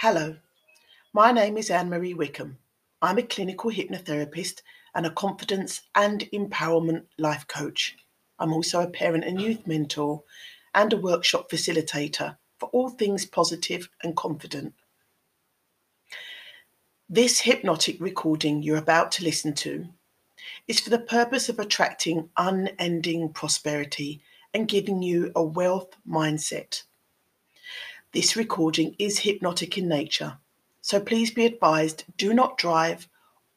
Hello, 0.00 0.36
my 1.12 1.32
name 1.32 1.56
is 1.58 1.70
Anne 1.70 1.90
Marie 1.90 2.14
Wickham. 2.14 2.56
I'm 3.02 3.18
a 3.18 3.22
clinical 3.24 3.68
hypnotherapist 3.68 4.62
and 4.94 5.04
a 5.04 5.10
confidence 5.10 5.82
and 5.96 6.20
empowerment 6.32 7.02
life 7.18 7.48
coach. 7.48 7.96
I'm 8.38 8.52
also 8.52 8.80
a 8.80 8.88
parent 8.88 9.24
and 9.24 9.40
youth 9.40 9.66
mentor 9.66 10.22
and 10.72 10.92
a 10.92 10.96
workshop 10.96 11.50
facilitator 11.50 12.36
for 12.60 12.68
all 12.68 12.90
things 12.90 13.26
positive 13.26 13.88
and 14.04 14.14
confident. 14.14 14.72
This 17.08 17.40
hypnotic 17.40 18.00
recording 18.00 18.62
you're 18.62 18.76
about 18.76 19.10
to 19.12 19.24
listen 19.24 19.52
to 19.54 19.88
is 20.68 20.78
for 20.78 20.90
the 20.90 21.00
purpose 21.00 21.48
of 21.48 21.58
attracting 21.58 22.30
unending 22.36 23.30
prosperity 23.30 24.22
and 24.54 24.68
giving 24.68 25.02
you 25.02 25.32
a 25.34 25.42
wealth 25.42 25.96
mindset. 26.08 26.84
This 28.12 28.36
recording 28.36 28.96
is 28.98 29.18
hypnotic 29.18 29.76
in 29.76 29.86
nature, 29.86 30.38
so 30.80 30.98
please 30.98 31.30
be 31.30 31.44
advised 31.44 32.04
do 32.16 32.32
not 32.32 32.56
drive 32.56 33.06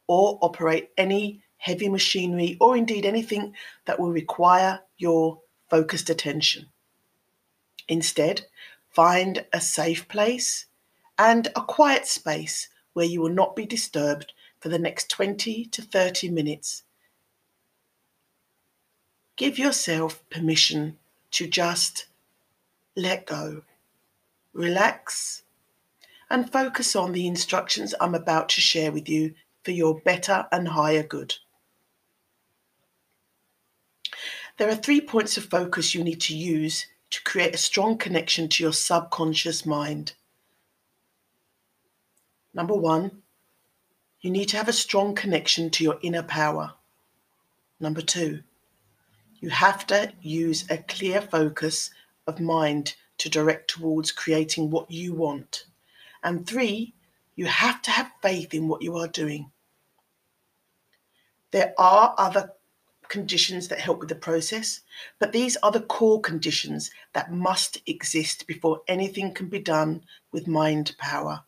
or 0.08 0.38
operate 0.42 0.90
any 0.98 1.42
heavy 1.56 1.88
machinery 1.88 2.58
or 2.60 2.76
indeed 2.76 3.06
anything 3.06 3.56
that 3.86 3.98
will 3.98 4.12
require 4.12 4.82
your 4.98 5.40
focused 5.70 6.10
attention. 6.10 6.68
Instead, 7.88 8.46
find 8.90 9.46
a 9.54 9.62
safe 9.62 10.08
place 10.10 10.66
and 11.18 11.48
a 11.56 11.62
quiet 11.62 12.06
space 12.06 12.68
where 12.92 13.06
you 13.06 13.22
will 13.22 13.30
not 13.30 13.56
be 13.56 13.66
disturbed 13.66 14.34
for 14.60 14.68
the 14.68 14.80
next 14.80 15.10
20 15.10 15.66
to 15.66 15.82
30 15.82 16.30
minutes. 16.30 16.84
Give 19.38 19.58
yourself 19.58 20.22
permission 20.30 20.98
to 21.32 21.48
just 21.48 22.08
let 22.98 23.26
go, 23.26 23.62
relax, 24.54 25.44
and 26.30 26.52
focus 26.52 26.96
on 26.96 27.12
the 27.12 27.28
instructions 27.28 27.94
I'm 28.00 28.16
about 28.16 28.50
to 28.50 28.62
share 28.62 28.92
with 28.92 29.10
you 29.10 29.34
for 29.64 29.72
your 29.72 30.00
better 30.02 30.48
and 30.52 30.70
higher 30.70 31.04
good. 31.04 31.36
There 34.58 34.70
are 34.70 34.76
three 34.76 35.02
points 35.02 35.38
of 35.38 35.46
focus 35.46 35.96
you 35.96 36.04
need 36.04 36.22
to 36.22 36.36
use 36.36 36.88
to 37.10 37.24
create 37.24 37.54
a 37.54 37.58
strong 37.58 37.98
connection 37.98 38.48
to 38.50 38.64
your 38.64 38.74
subconscious 38.74 39.66
mind. 39.66 40.14
Number 42.54 42.76
one, 42.76 43.22
you 44.22 44.30
need 44.30 44.50
to 44.50 44.58
have 44.58 44.68
a 44.68 44.74
strong 44.74 45.16
connection 45.16 45.70
to 45.72 45.84
your 45.84 45.98
inner 46.02 46.24
power. 46.24 46.74
Number 47.80 48.02
two, 48.02 48.44
you 49.40 49.50
have 49.50 49.88
to 49.88 50.14
use 50.22 50.66
a 50.70 50.78
clear 50.78 51.22
focus 51.22 51.90
of 52.28 52.40
mind 52.40 52.96
to 53.22 53.30
direct 53.30 53.70
towards 53.70 54.12
creating 54.12 54.72
what 54.72 54.90
you 54.90 55.14
want. 55.14 55.66
And 56.24 56.48
three, 56.48 56.96
you 57.36 57.46
have 57.46 57.80
to 57.84 57.92
have 57.92 58.12
faith 58.20 58.52
in 58.52 58.68
what 58.68 58.82
you 58.82 58.98
are 58.98 59.08
doing. 59.08 59.52
There 61.52 61.76
are 61.78 62.16
other 62.18 62.54
conditions 63.10 63.68
that 63.68 63.80
help 63.80 64.00
with 64.00 64.10
the 64.10 64.16
process, 64.16 64.82
but 65.20 65.34
these 65.34 65.56
are 65.58 65.72
the 65.72 65.82
core 65.82 66.20
conditions 66.20 66.90
that 67.14 67.32
must 67.32 67.78
exist 67.86 68.48
before 68.48 68.82
anything 68.88 69.36
can 69.36 69.50
be 69.50 69.60
done 69.60 70.04
with 70.32 70.48
mind 70.48 70.96
power. 70.98 71.44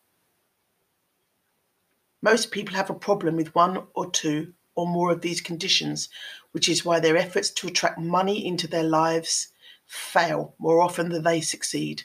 Most 2.21 2.51
people 2.51 2.75
have 2.75 2.91
a 2.91 3.05
problem 3.09 3.35
with 3.35 3.55
one 3.55 3.81
or 3.95 4.11
two 4.11 4.53
or 4.75 4.85
more 4.85 5.11
of 5.11 5.21
these 5.21 5.41
conditions, 5.41 6.09
which 6.51 6.69
is 6.69 6.85
why 6.85 6.99
their 6.99 7.17
efforts 7.17 7.49
to 7.49 7.67
attract 7.67 7.97
money 7.97 8.45
into 8.45 8.67
their 8.67 8.83
lives 8.83 9.52
fail 9.85 10.55
more 10.59 10.81
often 10.81 11.09
than 11.09 11.23
they 11.23 11.41
succeed. 11.41 12.03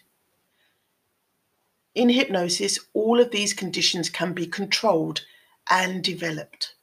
In 1.94 2.08
hypnosis, 2.08 2.78
all 2.94 3.18
of 3.20 3.30
these 3.30 3.52
conditions 3.52 4.08
can 4.08 4.32
be 4.32 4.46
controlled 4.46 5.24
and 5.70 6.02
developed. 6.02 6.74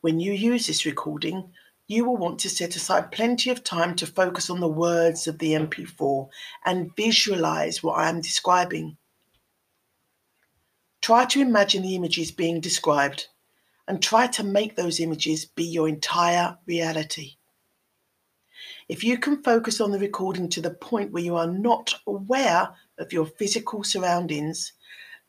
When 0.00 0.20
you 0.20 0.32
use 0.32 0.66
this 0.66 0.84
recording, 0.86 1.52
you 1.86 2.04
will 2.04 2.16
want 2.16 2.38
to 2.40 2.50
set 2.50 2.76
aside 2.76 3.12
plenty 3.12 3.50
of 3.50 3.64
time 3.64 3.94
to 3.96 4.06
focus 4.06 4.48
on 4.48 4.60
the 4.60 4.68
words 4.68 5.26
of 5.26 5.38
the 5.38 5.52
MP4 5.52 6.28
and 6.64 6.94
visualize 6.96 7.82
what 7.82 7.98
I 7.98 8.08
am 8.08 8.20
describing. 8.20 8.96
Try 11.02 11.26
to 11.26 11.40
imagine 11.40 11.82
the 11.82 11.96
images 11.96 12.30
being 12.30 12.60
described 12.60 13.26
and 13.86 14.02
try 14.02 14.26
to 14.28 14.42
make 14.42 14.76
those 14.76 15.00
images 15.00 15.44
be 15.44 15.64
your 15.64 15.88
entire 15.88 16.56
reality. 16.66 17.36
If 18.88 19.02
you 19.02 19.16
can 19.18 19.42
focus 19.42 19.80
on 19.80 19.90
the 19.90 19.98
recording 19.98 20.48
to 20.50 20.60
the 20.60 20.70
point 20.70 21.10
where 21.10 21.22
you 21.22 21.36
are 21.36 21.46
not 21.46 21.94
aware 22.06 22.68
of 22.98 23.12
your 23.12 23.26
physical 23.26 23.82
surroundings, 23.82 24.72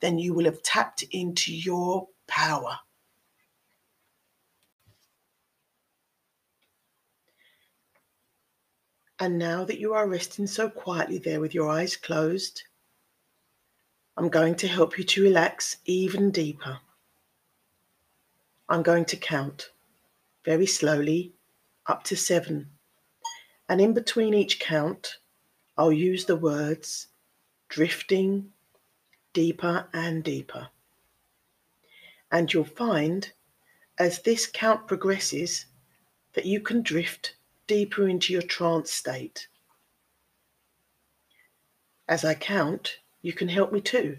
then 0.01 0.19
you 0.19 0.33
will 0.33 0.45
have 0.45 0.61
tapped 0.61 1.03
into 1.11 1.55
your 1.55 2.07
power. 2.27 2.77
And 9.19 9.39
now 9.39 9.63
that 9.63 9.79
you 9.79 9.93
are 9.93 10.07
resting 10.07 10.45
so 10.45 10.69
quietly 10.69 11.19
there 11.19 11.39
with 11.39 11.53
your 11.53 11.69
eyes 11.69 11.95
closed, 11.95 12.63
I'm 14.17 14.27
going 14.27 14.55
to 14.55 14.67
help 14.67 14.97
you 14.97 15.05
to 15.05 15.23
relax 15.23 15.77
even 15.85 16.31
deeper. 16.31 16.79
I'm 18.67 18.83
going 18.83 19.05
to 19.05 19.17
count 19.17 19.71
very 20.43 20.65
slowly 20.65 21.31
up 21.87 22.03
to 22.05 22.17
seven. 22.17 22.74
And 23.67 23.81
in 23.81 23.93
between 23.93 24.33
each 24.33 24.59
count, 24.59 25.17
I'll 25.77 25.91
use 25.91 26.25
the 26.25 26.35
words 26.35 27.07
drifting 27.67 28.51
deeper 29.33 29.87
and 29.93 30.23
deeper. 30.23 30.69
And 32.31 32.51
you'll 32.53 32.63
find 32.63 33.31
as 33.97 34.21
this 34.21 34.45
count 34.45 34.87
progresses 34.87 35.65
that 36.33 36.45
you 36.45 36.59
can 36.59 36.81
drift 36.81 37.35
deeper 37.67 38.07
into 38.07 38.33
your 38.33 38.41
trance 38.41 38.91
state. 38.91 39.47
As 42.07 42.23
I 42.23 42.35
count, 42.35 42.99
you 43.21 43.33
can 43.33 43.47
help 43.47 43.71
me 43.71 43.81
too 43.81 44.17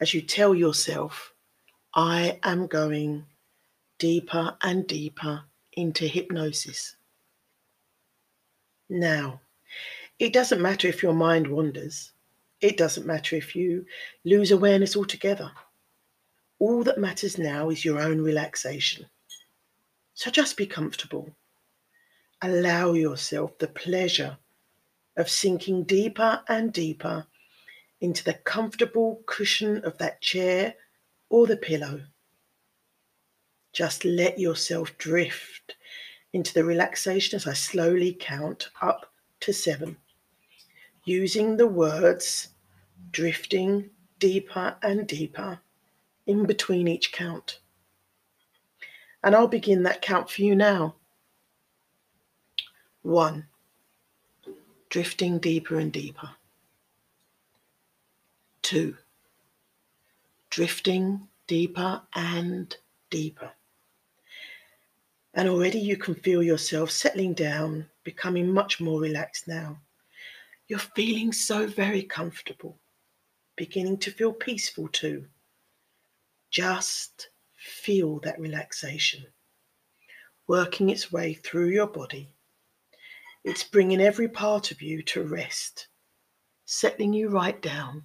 as 0.00 0.12
you 0.12 0.20
tell 0.20 0.54
yourself, 0.54 1.32
I 1.94 2.38
am 2.42 2.66
going 2.66 3.26
deeper 3.98 4.56
and 4.62 4.86
deeper 4.86 5.44
into 5.72 6.06
hypnosis. 6.06 6.95
Now, 8.88 9.40
it 10.18 10.32
doesn't 10.32 10.62
matter 10.62 10.88
if 10.88 11.02
your 11.02 11.12
mind 11.12 11.48
wanders, 11.48 12.12
it 12.60 12.76
doesn't 12.76 13.06
matter 13.06 13.36
if 13.36 13.54
you 13.54 13.84
lose 14.24 14.50
awareness 14.50 14.96
altogether. 14.96 15.50
All 16.58 16.82
that 16.84 16.98
matters 16.98 17.36
now 17.36 17.68
is 17.68 17.84
your 17.84 18.00
own 18.00 18.22
relaxation. 18.22 19.06
So 20.14 20.30
just 20.30 20.56
be 20.56 20.66
comfortable. 20.66 21.34
Allow 22.40 22.94
yourself 22.94 23.58
the 23.58 23.68
pleasure 23.68 24.38
of 25.16 25.28
sinking 25.28 25.84
deeper 25.84 26.42
and 26.48 26.72
deeper 26.72 27.26
into 28.00 28.24
the 28.24 28.34
comfortable 28.34 29.22
cushion 29.26 29.84
of 29.84 29.98
that 29.98 30.20
chair 30.20 30.74
or 31.28 31.46
the 31.46 31.56
pillow. 31.56 32.02
Just 33.72 34.04
let 34.04 34.38
yourself 34.38 34.96
drift 34.96 35.75
into 36.36 36.54
the 36.54 36.64
relaxation 36.64 37.36
as 37.36 37.46
I 37.46 37.54
slowly 37.54 38.16
count 38.18 38.68
up 38.80 39.12
to 39.40 39.52
seven, 39.52 39.96
using 41.04 41.56
the 41.56 41.66
words 41.66 42.48
drifting 43.10 43.90
deeper 44.18 44.76
and 44.82 45.06
deeper 45.06 45.58
in 46.26 46.46
between 46.46 46.86
each 46.86 47.10
count. 47.10 47.58
And 49.24 49.34
I'll 49.34 49.48
begin 49.48 49.82
that 49.82 50.02
count 50.02 50.30
for 50.30 50.42
you 50.42 50.54
now. 50.54 50.94
One, 53.02 53.46
drifting 54.88 55.38
deeper 55.38 55.78
and 55.78 55.92
deeper 55.92 56.30
two, 58.66 58.96
drifting 60.50 61.28
deeper 61.46 62.02
and 62.16 62.76
deeper. 63.10 63.52
And 65.36 65.48
already 65.48 65.78
you 65.78 65.96
can 65.96 66.14
feel 66.16 66.42
yourself 66.42 66.90
settling 66.90 67.34
down, 67.34 67.86
becoming 68.02 68.50
much 68.50 68.80
more 68.80 69.00
relaxed 69.00 69.46
now. 69.46 69.78
You're 70.66 70.80
feeling 70.80 71.32
so 71.32 71.68
very 71.68 72.02
comfortable, 72.02 72.76
beginning 73.54 73.98
to 73.98 74.10
feel 74.10 74.32
peaceful 74.32 74.88
too. 74.88 75.26
Just 76.50 77.28
feel 77.54 78.18
that 78.20 78.40
relaxation 78.40 79.26
working 80.46 80.90
its 80.90 81.12
way 81.12 81.34
through 81.34 81.68
your 81.68 81.86
body. 81.86 82.28
It's 83.44 83.62
bringing 83.62 84.00
every 84.00 84.28
part 84.28 84.70
of 84.70 84.82
you 84.82 85.02
to 85.02 85.22
rest, 85.22 85.88
settling 86.64 87.12
you 87.12 87.28
right 87.28 87.60
down. 87.60 88.04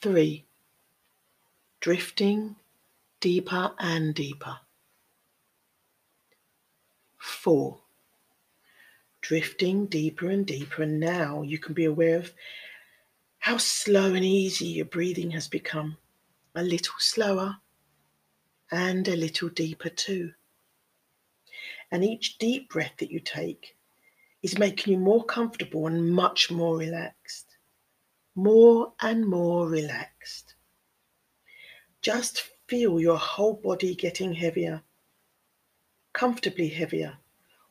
Three, 0.00 0.44
drifting 1.80 2.56
deeper 3.22 3.72
and 3.78 4.14
deeper. 4.14 4.58
Four, 7.18 7.80
drifting 9.20 9.86
deeper 9.86 10.28
and 10.28 10.44
deeper. 10.44 10.82
And 10.82 10.98
now 11.00 11.42
you 11.42 11.58
can 11.58 11.72
be 11.72 11.84
aware 11.84 12.18
of 12.18 12.34
how 13.38 13.56
slow 13.56 14.12
and 14.12 14.24
easy 14.24 14.66
your 14.66 14.86
breathing 14.86 15.30
has 15.30 15.48
become. 15.48 15.96
A 16.56 16.62
little 16.62 16.96
slower 16.98 17.56
and 18.70 19.06
a 19.06 19.16
little 19.16 19.48
deeper 19.48 19.88
too. 19.88 20.32
And 21.92 22.04
each 22.04 22.38
deep 22.38 22.70
breath 22.70 22.94
that 22.98 23.12
you 23.12 23.20
take 23.20 23.76
is 24.42 24.58
making 24.58 24.94
you 24.94 24.98
more 24.98 25.24
comfortable 25.24 25.86
and 25.86 26.12
much 26.12 26.50
more 26.50 26.76
relaxed. 26.76 27.56
More 28.34 28.94
and 29.00 29.24
more 29.26 29.68
relaxed. 29.68 30.54
Just 32.00 32.48
feel 32.72 32.98
your 32.98 33.18
whole 33.18 33.52
body 33.52 33.94
getting 33.94 34.32
heavier, 34.32 34.80
comfortably 36.14 36.68
heavier, 36.68 37.18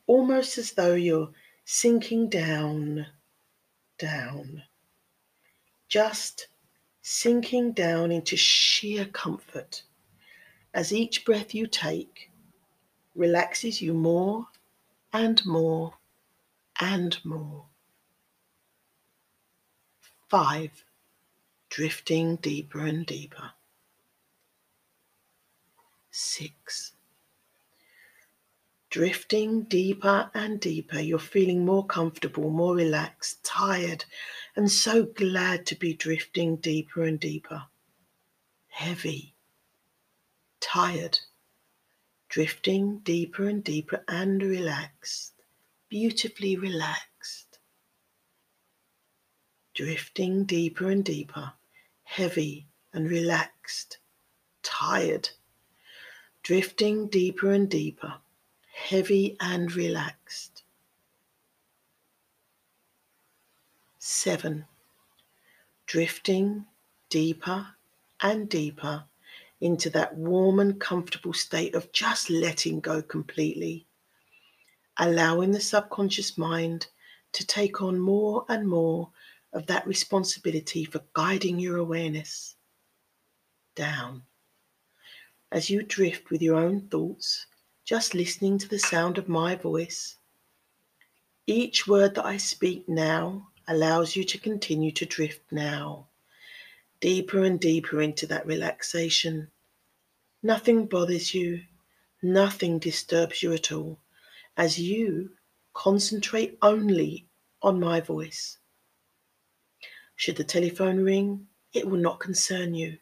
almost 0.05 0.59
as 0.59 0.73
though 0.73 0.93
you're 0.93 1.31
sinking 1.65 2.29
down, 2.29 3.07
down. 3.97 4.61
Just 5.87 6.49
sinking 7.01 7.71
down 7.71 8.11
into 8.11 8.37
sheer 8.37 9.05
comfort 9.05 9.81
as 10.71 10.93
each 10.93 11.25
breath 11.25 11.55
you 11.55 11.65
take 11.65 12.29
relaxes 13.15 13.81
you 13.81 13.95
more 13.95 14.45
and 15.11 15.43
more 15.47 15.95
and 16.79 17.17
more. 17.25 17.65
Five, 20.29 20.85
drifting 21.69 22.35
deeper 22.35 22.85
and 22.85 23.03
deeper. 23.03 23.53
Six, 26.11 26.93
drifting 28.89 29.63
deeper 29.63 30.29
and 30.33 30.59
deeper. 30.59 30.99
You're 30.99 31.19
feeling 31.19 31.65
more 31.65 31.85
comfortable, 31.85 32.49
more 32.49 32.75
relaxed, 32.75 33.43
tired, 33.43 34.05
and 34.55 34.71
so 34.71 35.05
glad 35.05 35.65
to 35.67 35.75
be 35.75 35.93
drifting 35.93 36.57
deeper 36.57 37.03
and 37.03 37.19
deeper. 37.19 37.63
Heavy, 38.67 39.33
tired 40.59 41.19
drifting 42.31 42.99
deeper 42.99 43.45
and 43.45 43.61
deeper 43.61 44.01
and 44.07 44.41
relaxed, 44.41 45.33
beautifully 45.89 46.55
relaxed. 46.55 47.59
Drifting 49.73 50.45
deeper 50.45 50.89
and 50.89 51.03
deeper, 51.03 51.51
heavy 52.03 52.67
and 52.93 53.09
relaxed, 53.09 53.97
tired. 54.63 55.29
Drifting 56.51 57.07
deeper 57.07 57.53
and 57.53 57.69
deeper, 57.69 58.15
heavy 58.73 59.37
and 59.39 59.73
relaxed. 59.73 60.63
Seven. 63.99 64.65
Drifting 65.85 66.65
deeper 67.09 67.67
and 68.19 68.49
deeper 68.49 69.05
into 69.61 69.89
that 69.91 70.13
warm 70.17 70.59
and 70.59 70.77
comfortable 70.77 71.31
state 71.31 71.73
of 71.73 71.89
just 71.93 72.29
letting 72.29 72.81
go 72.81 73.01
completely, 73.01 73.87
allowing 74.97 75.53
the 75.53 75.61
subconscious 75.61 76.37
mind 76.37 76.87
to 77.31 77.47
take 77.47 77.81
on 77.81 77.97
more 77.97 78.43
and 78.49 78.67
more 78.67 79.09
of 79.53 79.67
that 79.67 79.87
responsibility 79.87 80.83
for 80.83 81.01
guiding 81.13 81.59
your 81.59 81.77
awareness 81.77 82.57
down. 83.73 84.23
As 85.51 85.69
you 85.69 85.83
drift 85.83 86.29
with 86.29 86.41
your 86.41 86.55
own 86.57 86.87
thoughts, 86.87 87.45
just 87.83 88.13
listening 88.13 88.57
to 88.59 88.69
the 88.69 88.79
sound 88.79 89.17
of 89.17 89.27
my 89.27 89.55
voice, 89.55 90.15
each 91.45 91.85
word 91.85 92.15
that 92.15 92.25
I 92.25 92.37
speak 92.37 92.87
now 92.87 93.49
allows 93.67 94.15
you 94.15 94.23
to 94.23 94.37
continue 94.37 94.91
to 94.91 95.05
drift 95.05 95.51
now 95.51 96.07
deeper 97.01 97.43
and 97.43 97.59
deeper 97.59 97.99
into 98.01 98.27
that 98.27 98.45
relaxation. 98.45 99.49
Nothing 100.43 100.85
bothers 100.85 101.33
you, 101.33 101.63
nothing 102.21 102.79
disturbs 102.79 103.43
you 103.43 103.51
at 103.53 103.71
all, 103.71 103.99
as 104.55 104.79
you 104.79 105.31
concentrate 105.73 106.57
only 106.61 107.25
on 107.61 107.79
my 107.79 107.99
voice. 107.99 108.57
Should 110.15 110.35
the 110.37 110.43
telephone 110.43 111.03
ring, 111.03 111.47
it 111.73 111.89
will 111.89 111.97
not 111.97 112.19
concern 112.19 112.75
you. 112.75 112.99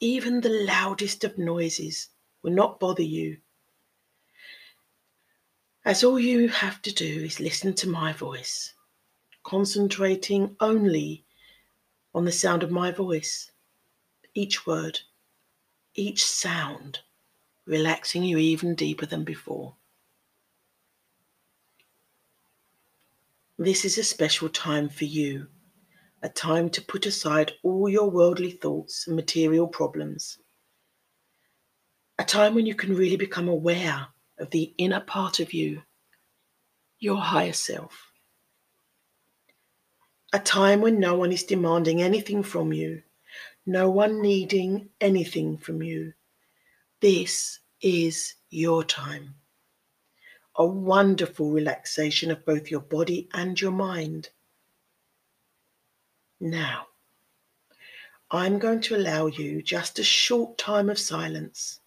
Even 0.00 0.42
the 0.42 0.50
loudest 0.50 1.24
of 1.24 1.38
noises 1.38 2.08
will 2.42 2.52
not 2.52 2.78
bother 2.78 3.02
you, 3.02 3.38
as 5.86 6.04
all 6.04 6.18
you 6.18 6.48
have 6.48 6.82
to 6.82 6.92
do 6.92 7.24
is 7.24 7.40
listen 7.40 7.72
to 7.72 7.88
my 7.88 8.12
voice, 8.12 8.74
concentrating 9.42 10.54
only 10.60 11.24
on 12.14 12.24
the 12.24 12.32
sound 12.32 12.62
of 12.62 12.70
my 12.70 12.90
voice, 12.90 13.50
each 14.34 14.66
word, 14.66 15.00
each 15.94 16.24
sound, 16.24 16.98
relaxing 17.64 18.22
you 18.22 18.36
even 18.36 18.74
deeper 18.74 19.06
than 19.06 19.24
before. 19.24 19.76
This 23.58 23.86
is 23.86 23.96
a 23.96 24.04
special 24.04 24.50
time 24.50 24.90
for 24.90 25.06
you, 25.06 25.46
a 26.22 26.28
time 26.28 26.70
to 26.70 26.82
put 26.82 27.06
aside 27.06 27.52
all 27.62 27.88
your 27.88 28.10
worldly 28.10 28.50
thoughts 28.50 29.06
and 29.06 29.16
material 29.16 29.68
problems, 29.68 30.38
a 32.18 32.24
time 32.24 32.54
when 32.54 32.66
you 32.66 32.74
can 32.74 32.96
really 32.96 33.16
become 33.16 33.48
aware 33.48 34.08
of 34.38 34.50
the 34.50 34.74
inner 34.78 35.00
part 35.00 35.40
of 35.40 35.52
you, 35.52 35.82
your 36.98 37.16
higher 37.16 37.52
self 37.52 38.12
a 40.32 40.38
time 40.38 40.82
when 40.82 41.00
no 41.00 41.14
one 41.14 41.32
is 41.32 41.44
demanding 41.44 42.02
anything 42.02 42.42
from 42.42 42.72
you, 42.72 43.02
no 43.64 43.88
one 43.88 44.20
needing 44.20 44.88
anything 45.00 45.56
from 45.56 45.82
you. 45.82 46.12
This 47.00 47.60
is 47.80 48.34
your 48.50 48.84
time. 48.84 49.34
A 50.56 50.66
wonderful 50.66 51.52
relaxation 51.52 52.30
of 52.30 52.44
both 52.44 52.70
your 52.70 52.80
body 52.80 53.30
and 53.32 53.58
your 53.58 53.70
mind. 53.70 54.28
Now, 56.40 56.86
I'm 58.30 58.58
going 58.58 58.80
to 58.82 58.96
allow 58.96 59.26
you 59.26 59.62
just 59.62 59.98
a 59.98 60.04
short 60.04 60.58
time 60.58 60.90
of 60.90 60.98
silence, 60.98 61.80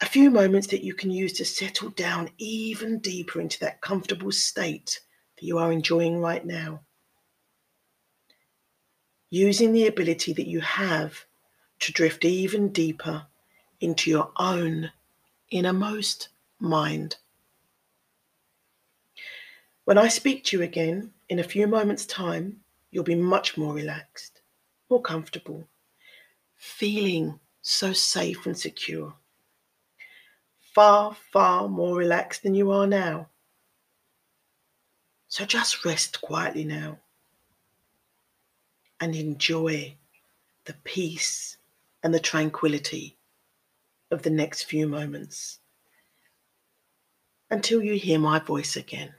a 0.00 0.06
few 0.06 0.30
moments 0.30 0.68
that 0.68 0.84
you 0.84 0.94
can 0.94 1.10
use 1.10 1.32
to 1.34 1.44
settle 1.44 1.90
down 1.90 2.30
even 2.38 2.98
deeper 2.98 3.40
into 3.40 3.58
that 3.60 3.80
comfortable 3.80 4.32
state 4.32 5.00
that 5.36 5.44
you 5.44 5.58
are 5.58 5.72
enjoying 5.72 6.18
right 6.18 6.44
now 6.44 6.80
using 9.32 9.72
the 9.72 9.86
ability 9.86 10.34
that 10.34 10.46
you 10.46 10.60
have 10.60 11.24
to 11.80 11.90
drift 11.90 12.22
even 12.22 12.68
deeper 12.70 13.26
into 13.80 14.10
your 14.10 14.30
own 14.36 14.92
innermost 15.50 16.28
mind. 16.60 17.16
When 19.84 19.96
I 19.96 20.08
speak 20.08 20.44
to 20.44 20.58
you 20.58 20.62
again 20.62 21.14
in 21.30 21.38
a 21.38 21.44
few 21.44 21.66
moments' 21.66 22.04
time, 22.04 22.61
you'll 22.92 23.02
be 23.02 23.16
much 23.16 23.56
more 23.56 23.74
relaxed, 23.74 24.42
more 24.88 25.02
comfortable, 25.02 25.66
feeling 26.54 27.40
so 27.62 27.92
safe 27.92 28.46
and 28.46 28.56
secure. 28.56 29.12
Far, 30.74 31.16
far 31.32 31.68
more 31.68 31.96
relaxed 31.96 32.44
than 32.44 32.54
you 32.54 32.70
are 32.70 32.86
now. 32.86 33.28
So 35.26 35.44
just 35.44 35.84
rest 35.84 36.20
quietly 36.20 36.64
now 36.64 36.98
and 39.00 39.16
enjoy 39.16 39.96
the 40.66 40.74
peace 40.84 41.56
and 42.02 42.12
the 42.14 42.20
tranquility 42.20 43.16
of 44.10 44.22
the 44.22 44.30
next 44.30 44.64
few 44.64 44.86
moments 44.86 45.58
until 47.50 47.82
you 47.82 47.94
hear 47.94 48.18
my 48.18 48.38
voice 48.38 48.76
again. 48.76 49.14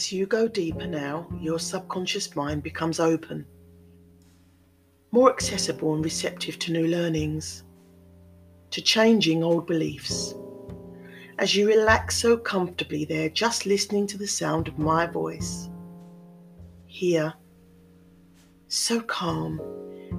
As 0.00 0.10
you 0.10 0.24
go 0.24 0.48
deeper 0.48 0.86
now, 0.86 1.28
your 1.42 1.58
subconscious 1.58 2.34
mind 2.34 2.62
becomes 2.62 3.00
open, 3.00 3.44
more 5.10 5.30
accessible 5.30 5.92
and 5.92 6.02
receptive 6.02 6.58
to 6.60 6.72
new 6.72 6.86
learnings, 6.86 7.64
to 8.70 8.80
changing 8.80 9.44
old 9.44 9.66
beliefs. 9.66 10.32
as 11.36 11.54
you 11.54 11.68
relax 11.68 12.16
so 12.16 12.34
comfortably 12.38 13.04
there, 13.04 13.28
just 13.28 13.66
listening 13.66 14.06
to 14.06 14.16
the 14.16 14.26
sound 14.26 14.68
of 14.68 14.78
my 14.78 15.04
voice. 15.04 15.68
Here, 16.86 17.34
so 18.68 19.02
calm, 19.02 19.60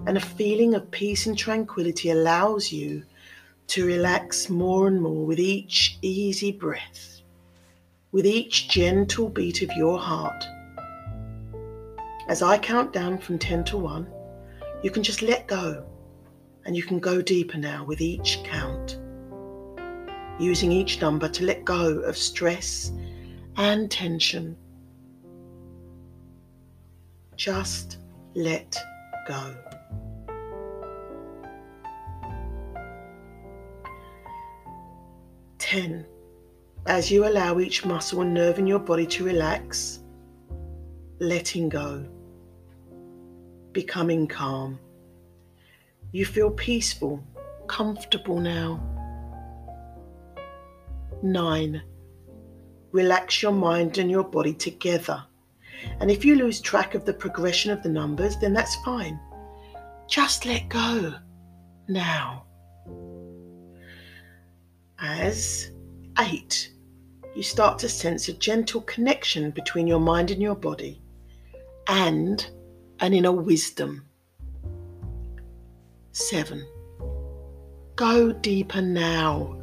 and 0.06 0.16
a 0.16 0.22
feeling 0.38 0.76
of 0.76 0.92
peace 0.92 1.26
and 1.26 1.36
tranquility 1.36 2.12
allows 2.12 2.72
you 2.72 3.04
to 3.70 3.88
relax 3.88 4.48
more 4.48 4.88
and 4.88 5.02
more 5.02 5.26
with 5.26 5.40
each 5.40 5.98
easy 6.04 6.52
breath, 6.52 7.21
with 8.12 8.26
each 8.26 8.68
gentle 8.70 9.30
beat 9.30 9.62
of 9.62 9.72
your 9.78 9.98
heart. 9.98 10.44
As 12.28 12.42
I 12.42 12.58
count 12.58 12.94
down 12.94 13.18
from 13.18 13.40
10 13.40 13.64
to 13.66 13.78
1, 13.78 14.08
you 14.84 14.92
can 14.92 15.04
just 15.04 15.22
let 15.22 15.48
go 15.48 15.86
and 16.66 16.76
you 16.76 16.84
can 16.84 17.00
go 17.00 17.22
deeper 17.22 17.58
now 17.58 17.84
with 17.84 18.02
each 18.02 18.40
count, 18.44 19.00
using 20.40 20.72
each 20.72 21.02
number 21.02 21.28
to 21.30 21.46
let 21.46 21.66
go 21.66 22.00
of 22.00 22.18
stress 22.18 22.92
and 23.58 23.90
tension. 23.90 24.56
Just 27.36 27.98
let 28.36 28.78
go. 29.28 29.56
Ten. 35.58 36.06
As 36.88 37.12
you 37.12 37.28
allow 37.28 37.60
each 37.60 37.86
muscle 37.86 38.22
and 38.22 38.34
nerve 38.34 38.58
in 38.58 38.66
your 38.66 38.80
body 38.80 39.06
to 39.06 39.24
relax, 39.24 40.00
letting 41.20 41.70
go, 41.70 42.04
becoming 43.72 44.28
calm. 44.28 44.80
You 46.12 46.26
feel 46.26 46.50
peaceful, 46.50 47.24
comfortable 47.68 48.40
now. 48.40 48.82
Nine, 51.22 51.84
relax 52.92 53.44
your 53.44 53.52
mind 53.52 54.00
and 54.00 54.10
your 54.10 54.24
body 54.24 54.54
together. 54.54 55.24
And 56.00 56.10
if 56.10 56.26
you 56.26 56.36
lose 56.36 56.60
track 56.60 56.96
of 56.96 57.06
the 57.06 57.14
progression 57.14 57.72
of 57.72 57.84
the 57.84 57.90
numbers, 57.90 58.38
then 58.38 58.54
that's 58.54 58.76
fine. 58.78 59.20
Just 60.10 60.48
let 60.48 60.68
go 60.68 61.14
now. 61.88 62.46
As 65.00 65.72
eight, 66.20 66.72
you 67.36 67.44
start 67.44 67.80
to 67.80 67.90
sense 67.90 68.28
a 68.28 68.34
gentle 68.34 68.82
connection 68.82 69.52
between 69.52 69.88
your 69.88 70.00
mind 70.00 70.32
and 70.32 70.42
your 70.42 70.56
body 70.56 71.02
and 71.88 72.50
an 73.00 73.14
inner 73.14 73.32
wisdom. 73.32 74.06
Seven. 76.12 76.66
Go 77.96 78.32
deeper 78.32 78.82
now. 78.82 79.58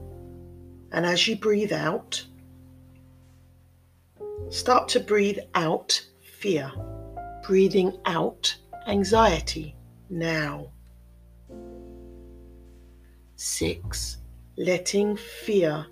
And 0.93 1.05
as 1.05 1.29
you 1.29 1.37
breathe 1.37 1.73
out, 1.73 2.25
start 4.49 4.89
to 4.91 5.01
breathe 5.01 5.39
out 5.55 6.01
fear, 6.39 6.73
breathing 7.47 7.99
out 8.07 8.57
anxiety 8.87 9.77
now. 10.09 10.73
Six. 13.37 14.17
Letting 14.57 15.17
fear, 15.17 15.87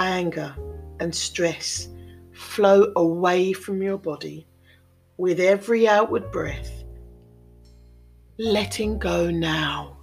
anger, 0.00 0.54
and 0.98 1.14
stress 1.14 1.88
flow 2.32 2.92
away 2.96 3.52
from 3.52 3.82
your 3.82 3.98
body 3.98 4.46
with 5.16 5.38
every 5.38 5.86
outward 5.86 6.30
breath 6.32 6.80
letting 8.40 8.98
go 8.98 9.30
now. 9.30 9.98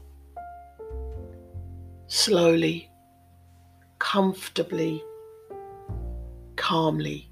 Slowly, 2.06 2.90
comfortably, 3.98 5.04
calmly. 6.56 7.32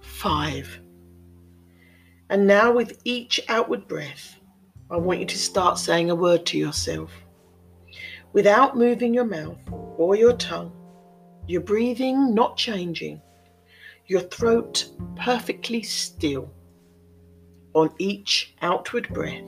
Five. 0.00 0.80
And 2.28 2.46
now, 2.48 2.72
with 2.72 3.00
each 3.04 3.40
outward 3.48 3.86
breath, 3.86 4.40
I 4.90 4.96
want 4.96 5.20
you 5.20 5.26
to 5.26 5.38
start 5.38 5.78
saying 5.78 6.10
a 6.10 6.14
word 6.14 6.44
to 6.46 6.58
yourself. 6.58 7.12
Without 8.32 8.76
moving 8.76 9.12
your 9.12 9.24
mouth 9.24 9.58
or 9.96 10.16
your 10.16 10.34
tongue, 10.34 10.72
your 11.46 11.60
breathing 11.60 12.34
not 12.34 12.56
changing, 12.56 13.20
your 14.06 14.20
throat 14.20 14.88
perfectly 15.16 15.82
still 15.82 16.50
on 17.74 17.90
each 17.98 18.54
outward 18.62 19.08
breath, 19.08 19.44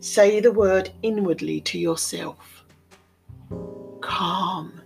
say 0.00 0.40
the 0.40 0.52
word 0.52 0.90
inwardly 1.02 1.60
to 1.60 1.78
yourself 1.78 2.62
calm. 4.12 4.80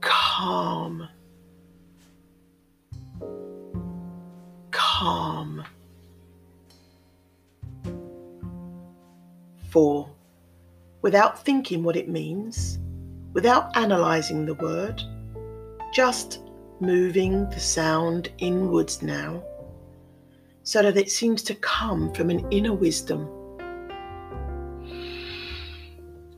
Calm. 0.00 1.08
Calm. 4.70 5.64
Four. 9.74 10.08
Without 11.02 11.44
thinking 11.44 11.82
what 11.82 11.96
it 11.96 12.08
means, 12.08 12.78
without 13.32 13.76
analysing 13.76 14.46
the 14.46 14.54
word, 14.54 15.02
just 15.92 16.44
moving 16.78 17.50
the 17.50 17.58
sound 17.58 18.30
inwards 18.38 19.02
now 19.02 19.42
so 20.62 20.80
that 20.80 20.96
it 20.96 21.10
seems 21.10 21.42
to 21.42 21.56
come 21.56 22.14
from 22.14 22.30
an 22.30 22.46
inner 22.52 22.72
wisdom. 22.72 23.28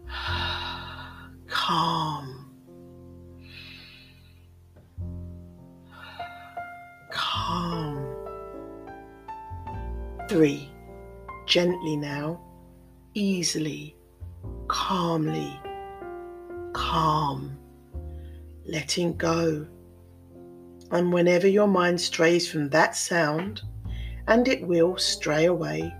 Calm. 1.46 2.50
Calm. 7.10 8.16
Three. 10.26 10.70
Gently 11.46 11.98
now, 11.98 12.45
easily, 13.16 13.96
calmly, 14.68 15.58
calm, 16.74 17.58
letting 18.66 19.16
go 19.16 19.66
and 20.90 21.12
whenever 21.12 21.48
your 21.48 21.66
mind 21.66 22.00
strays 22.00 22.48
from 22.48 22.68
that 22.68 22.94
sound, 22.94 23.62
and 24.28 24.46
it 24.46 24.62
will 24.66 24.96
stray 24.96 25.46
away, 25.46 25.92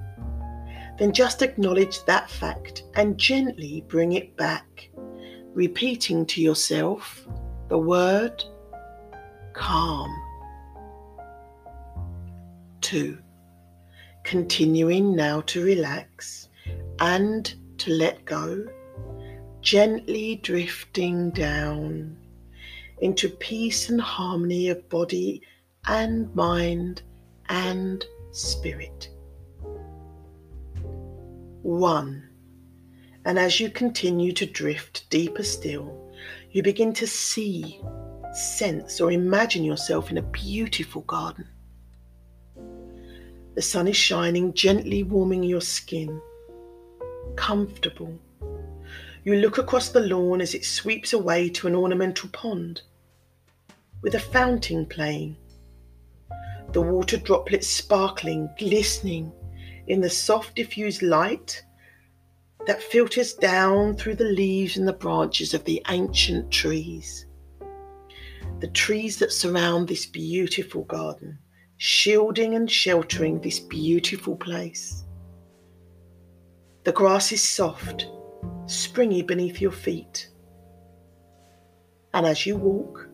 then 0.98 1.12
just 1.12 1.42
acknowledge 1.42 2.04
that 2.04 2.30
fact 2.30 2.84
and 2.94 3.18
gently 3.18 3.84
bring 3.88 4.12
it 4.12 4.36
back, 4.36 4.90
repeating 5.54 6.24
to 6.26 6.40
yourself 6.40 7.26
the 7.68 7.78
word 7.78 8.44
calm. 9.54 10.14
2. 12.82 13.18
Continuing 14.22 15.16
now 15.16 15.40
to 15.42 15.64
relax 15.64 16.45
and 17.00 17.54
to 17.78 17.90
let 17.90 18.24
go, 18.24 18.66
gently 19.60 20.36
drifting 20.36 21.30
down 21.30 22.16
into 23.00 23.28
peace 23.28 23.88
and 23.88 24.00
harmony 24.00 24.68
of 24.68 24.88
body 24.88 25.42
and 25.86 26.34
mind 26.34 27.02
and 27.48 28.04
spirit. 28.30 29.10
One. 31.62 32.28
And 33.24 33.38
as 33.38 33.58
you 33.58 33.70
continue 33.70 34.32
to 34.32 34.46
drift 34.46 35.10
deeper 35.10 35.42
still, 35.42 36.12
you 36.52 36.62
begin 36.62 36.92
to 36.94 37.06
see, 37.06 37.80
sense, 38.32 39.00
or 39.00 39.10
imagine 39.10 39.64
yourself 39.64 40.10
in 40.10 40.18
a 40.18 40.22
beautiful 40.22 41.02
garden. 41.02 41.48
The 43.54 43.62
sun 43.62 43.88
is 43.88 43.96
shining, 43.96 44.52
gently 44.52 45.02
warming 45.02 45.42
your 45.42 45.60
skin. 45.60 46.20
Comfortable, 47.34 48.18
you 49.24 49.34
look 49.34 49.58
across 49.58 49.88
the 49.88 50.00
lawn 50.00 50.40
as 50.40 50.54
it 50.54 50.64
sweeps 50.64 51.12
away 51.12 51.48
to 51.48 51.66
an 51.66 51.74
ornamental 51.74 52.28
pond 52.28 52.82
with 54.02 54.14
a 54.14 54.20
fountain 54.20 54.86
playing. 54.86 55.36
The 56.72 56.82
water 56.82 57.16
droplets 57.16 57.66
sparkling, 57.66 58.48
glistening 58.58 59.32
in 59.88 60.00
the 60.00 60.10
soft 60.10 60.54
diffused 60.54 61.02
light 61.02 61.62
that 62.66 62.82
filters 62.82 63.34
down 63.34 63.96
through 63.96 64.16
the 64.16 64.24
leaves 64.24 64.76
and 64.76 64.86
the 64.86 64.92
branches 64.92 65.54
of 65.54 65.64
the 65.64 65.82
ancient 65.88 66.50
trees. 66.50 67.26
The 68.60 68.68
trees 68.68 69.18
that 69.18 69.32
surround 69.32 69.88
this 69.88 70.06
beautiful 70.06 70.84
garden, 70.84 71.38
shielding 71.78 72.54
and 72.54 72.70
sheltering 72.70 73.40
this 73.40 73.58
beautiful 73.58 74.36
place. 74.36 75.04
The 76.86 76.92
grass 76.92 77.32
is 77.32 77.42
soft 77.42 78.06
springy 78.66 79.20
beneath 79.20 79.60
your 79.60 79.72
feet. 79.72 80.30
And 82.14 82.24
as 82.24 82.46
you 82.46 82.54
walk, 82.54 83.08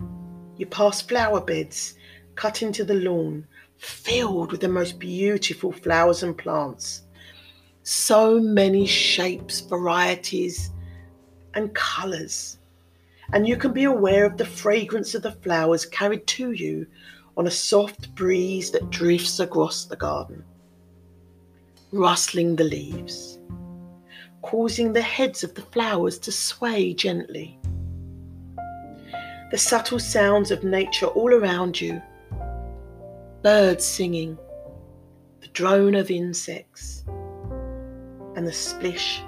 you 0.59 0.67
pass 0.67 1.01
flower 1.01 1.41
beds 1.41 1.95
cut 2.35 2.61
into 2.61 2.85
the 2.85 2.97
lawn, 2.97 3.47
filled 3.79 4.53
with 4.53 4.61
the 4.61 4.69
most 4.69 4.99
beautiful 4.99 5.73
flowers 5.73 6.23
and 6.23 6.37
plants, 6.37 7.05
So 7.83 8.39
many 8.39 8.85
shapes, 8.87 9.61
varieties, 9.61 10.69
and 11.55 11.75
colours. 11.75 12.59
And 13.33 13.49
you 13.49 13.57
can 13.57 13.73
be 13.73 13.85
aware 13.85 14.27
of 14.27 14.37
the 14.37 14.45
fragrance 14.45 15.15
of 15.15 15.23
the 15.23 15.33
flowers 15.33 15.87
carried 15.87 16.27
to 16.27 16.53
you 16.53 16.87
on 17.39 17.47
a 17.47 17.51
soft 17.51 18.15
breeze 18.15 18.71
that 18.73 18.91
drifts 18.91 19.41
across 19.41 19.87
the 19.87 19.97
garden, 19.97 20.45
rustling 21.91 22.57
the 22.57 22.65
leaves, 22.65 23.32
causing 24.43 24.93
the 24.93 25.03
heads 25.03 25.43
of 25.43 25.55
the 25.55 25.63
flowers 25.63 26.19
to 26.19 26.33
sway 26.33 26.93
gently. 26.93 27.59
The 29.51 29.59
subtle 29.59 29.99
sounds 29.99 30.51
of 30.51 30.65
nature 30.65 31.07
all 31.07 31.33
around 31.33 31.81
you 31.81 32.03
birds 33.43 33.85
singing, 33.85 34.39
the 35.41 35.49
drone 35.49 35.97
of 35.97 36.13
insects, 36.13 37.05
and 38.37 38.47
the 38.47 38.53
splish, 38.53 39.21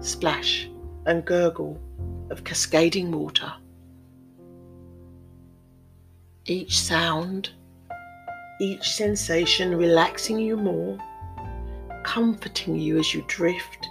splash, 0.00 0.70
and 1.04 1.24
gurgle 1.24 1.78
of 2.30 2.44
cascading 2.44 3.12
water. 3.12 3.52
Each 6.46 6.78
sound, 6.78 7.50
each 8.58 8.90
sensation 8.90 9.76
relaxing 9.76 10.38
you 10.38 10.56
more, 10.56 10.98
comforting 12.04 12.74
you 12.76 12.98
as 12.98 13.12
you 13.12 13.22
drift 13.28 13.86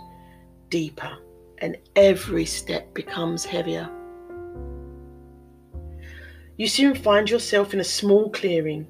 deeper, 0.70 1.18
and 1.60 1.78
every 1.96 2.46
step 2.46 2.94
becomes 2.94 3.46
heavier. 3.46 3.90
You 6.58 6.68
soon 6.68 6.96
find 6.96 7.30
yourself 7.30 7.74
in 7.74 7.80
a 7.80 7.84
small 7.84 8.30
clearing 8.30 8.88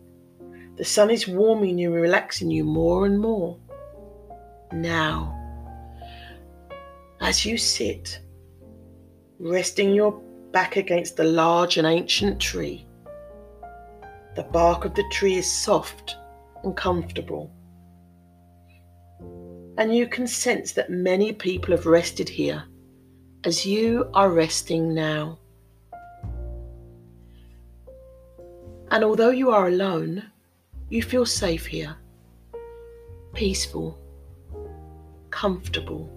the 0.77 0.85
sun 0.85 1.09
is 1.09 1.27
warming 1.27 1.79
you 1.79 1.91
and 1.91 2.01
relaxing 2.01 2.51
you 2.51 2.63
more 2.63 3.07
and 3.07 3.19
more. 3.19 3.57
Now, 4.71 5.33
as 7.19 7.47
you 7.47 7.57
sit, 7.57 8.19
resting 9.39 9.91
your 9.91 10.11
back 10.51 10.75
against 10.75 11.17
the 11.17 11.23
large 11.23 11.77
and 11.77 11.87
ancient 11.87 12.39
tree, 12.39 12.85
the 14.35 14.43
bark 14.43 14.85
of 14.85 14.93
the 14.93 15.03
tree 15.11 15.37
is 15.37 15.51
soft 15.51 16.15
and 16.63 16.77
comfortable. 16.77 17.51
And 19.77 19.95
you 19.95 20.07
can 20.07 20.27
sense 20.27 20.71
that 20.73 20.89
many 20.89 21.31
people 21.33 21.75
have 21.75 21.85
rested 21.85 22.27
here 22.27 22.63
as 23.43 23.65
you 23.65 24.09
are 24.13 24.29
resting 24.29 24.93
now. 24.93 25.37
And 28.89 29.03
although 29.03 29.29
you 29.29 29.51
are 29.51 29.67
alone, 29.67 30.23
you 30.89 31.03
feel 31.03 31.25
safe 31.25 31.65
here, 31.65 31.95
peaceful, 33.33 33.99
comfortable. 35.29 36.09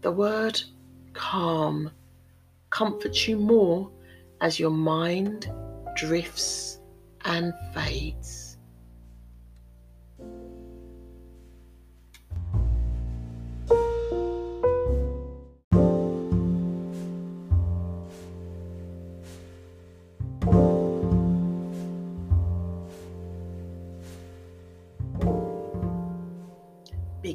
The 0.00 0.10
word 0.10 0.60
calm 1.12 1.90
comforts 2.70 3.28
you 3.28 3.36
more 3.36 3.90
as 4.40 4.58
your 4.58 4.70
mind 4.70 5.52
drifts 5.96 6.80
and 7.24 7.52
fades. 7.74 8.49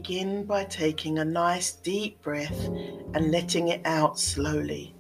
Begin 0.07 0.43
by 0.43 0.65
taking 0.65 1.17
a 1.17 1.25
nice 1.25 1.71
deep 1.71 2.21
breath 2.21 2.67
and 3.15 3.31
letting 3.31 3.69
it 3.69 3.81
out 3.85 4.19
slowly. 4.19 4.93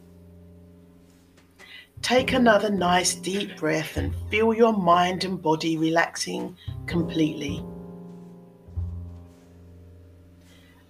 Take 2.01 2.33
another 2.33 2.71
nice 2.71 3.13
deep 3.13 3.55
breath 3.57 3.97
and 3.97 4.15
feel 4.31 4.51
your 4.51 4.73
mind 4.73 5.23
and 5.23 5.39
body 5.39 5.77
relaxing 5.77 6.57
completely. 6.87 7.63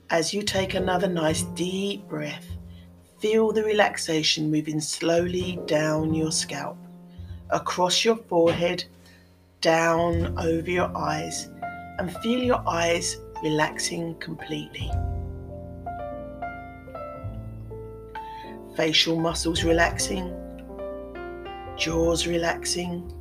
As 0.09 0.33
you 0.33 0.43
take 0.43 0.75
another 0.75 1.09
nice 1.09 1.41
deep 1.53 2.07
breath, 2.07 2.47
feel 3.19 3.51
the 3.51 3.65
relaxation 3.65 4.49
moving 4.49 4.79
slowly 4.79 5.59
down 5.65 6.13
your 6.13 6.31
scalp, 6.31 6.77
across 7.49 8.05
your 8.05 8.15
forehead, 8.15 8.85
down 9.59 10.39
over 10.39 10.71
your 10.71 10.95
eyes, 10.95 11.49
and 11.99 12.15
feel 12.19 12.41
your 12.41 12.63
eyes 12.65 13.17
relaxing 13.45 14.15
completely. 14.15 14.89
Facial 18.75 19.19
muscles 19.19 19.63
relaxing, 19.63 20.33
jaws 21.77 22.25
relaxing, 22.25 23.13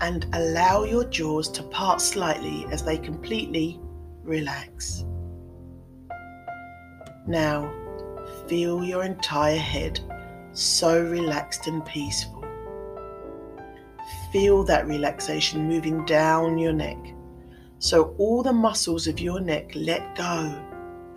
and 0.00 0.26
allow 0.34 0.84
your 0.84 1.02
jaws 1.06 1.48
to 1.48 1.64
part 1.64 2.00
slightly 2.00 2.66
as 2.70 2.84
they 2.84 2.96
completely 2.96 3.80
relax. 4.22 5.04
Now, 7.26 7.68
feel 8.46 8.84
your 8.84 9.02
entire 9.02 9.58
head 9.58 9.98
so 10.52 11.02
relaxed 11.02 11.66
and 11.66 11.84
peaceful. 11.84 12.44
Feel 14.32 14.62
that 14.64 14.86
relaxation 14.86 15.66
moving 15.66 16.04
down 16.04 16.58
your 16.58 16.72
neck 16.72 17.12
so 17.82 18.14
all 18.16 18.44
the 18.44 18.52
muscles 18.52 19.08
of 19.08 19.18
your 19.18 19.40
neck 19.40 19.72
let 19.74 20.14
go 20.14 20.54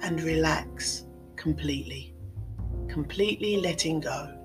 and 0.01 0.19
relax 0.23 1.05
completely. 1.35 2.15
Completely 2.87 3.57
letting 3.57 3.99
go. 3.99 4.35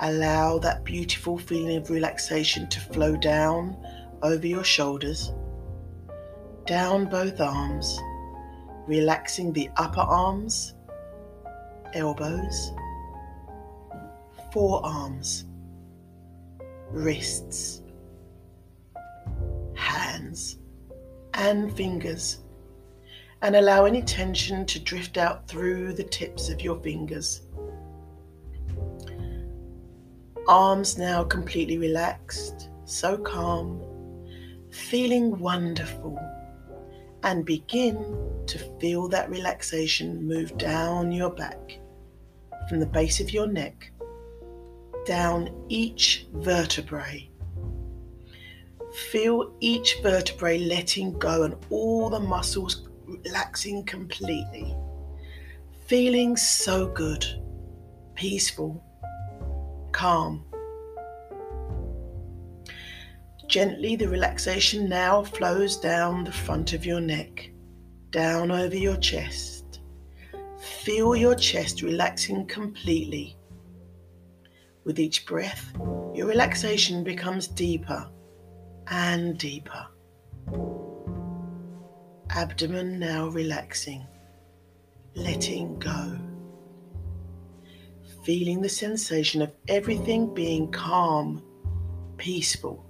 Allow 0.00 0.58
that 0.60 0.84
beautiful 0.84 1.36
feeling 1.36 1.76
of 1.76 1.90
relaxation 1.90 2.66
to 2.70 2.80
flow 2.80 3.14
down 3.14 3.76
over 4.22 4.46
your 4.46 4.64
shoulders, 4.64 5.34
down 6.64 7.04
both 7.04 7.38
arms, 7.38 8.00
relaxing 8.86 9.52
the 9.52 9.68
upper 9.76 10.00
arms, 10.00 10.76
elbows, 11.92 12.72
forearms, 14.50 15.44
wrists 16.90 17.82
hands 19.84 20.58
and 21.34 21.76
fingers 21.76 22.38
and 23.42 23.56
allow 23.56 23.84
any 23.84 24.00
tension 24.00 24.64
to 24.64 24.80
drift 24.80 25.18
out 25.18 25.46
through 25.46 25.92
the 25.92 26.02
tips 26.04 26.48
of 26.48 26.62
your 26.62 26.80
fingers. 26.80 27.42
Arms 30.48 30.96
now 30.96 31.22
completely 31.24 31.76
relaxed, 31.78 32.70
so 32.86 33.18
calm, 33.18 33.82
feeling 34.70 35.38
wonderful, 35.38 36.18
and 37.22 37.44
begin 37.44 37.96
to 38.46 38.58
feel 38.80 39.08
that 39.08 39.30
relaxation 39.30 40.26
move 40.26 40.56
down 40.56 41.12
your 41.12 41.30
back 41.30 41.78
from 42.68 42.80
the 42.80 42.86
base 42.86 43.20
of 43.20 43.30
your 43.30 43.46
neck 43.46 43.90
down 45.04 45.50
each 45.68 46.26
vertebrae 46.32 47.28
Feel 48.94 49.52
each 49.58 49.98
vertebrae 50.02 50.58
letting 50.58 51.18
go 51.18 51.42
and 51.42 51.56
all 51.68 52.08
the 52.08 52.20
muscles 52.20 52.88
relaxing 53.04 53.84
completely. 53.84 54.72
Feeling 55.88 56.36
so 56.36 56.86
good, 56.86 57.26
peaceful, 58.14 58.80
calm. 59.90 60.44
Gently, 63.48 63.96
the 63.96 64.08
relaxation 64.08 64.88
now 64.88 65.24
flows 65.24 65.76
down 65.76 66.22
the 66.22 66.30
front 66.30 66.72
of 66.72 66.86
your 66.86 67.00
neck, 67.00 67.50
down 68.10 68.52
over 68.52 68.76
your 68.76 68.96
chest. 68.98 69.80
Feel 70.84 71.16
your 71.16 71.34
chest 71.34 71.82
relaxing 71.82 72.46
completely. 72.46 73.36
With 74.84 75.00
each 75.00 75.26
breath, 75.26 75.72
your 76.14 76.28
relaxation 76.28 77.02
becomes 77.02 77.48
deeper 77.48 78.08
and 78.88 79.38
deeper. 79.38 79.86
Abdomen 82.30 82.98
now 82.98 83.28
relaxing, 83.28 84.06
letting 85.14 85.78
go. 85.78 86.18
Feeling 88.24 88.60
the 88.60 88.68
sensation 88.68 89.42
of 89.42 89.52
everything 89.68 90.32
being 90.34 90.70
calm, 90.70 91.42
peaceful. 92.16 92.84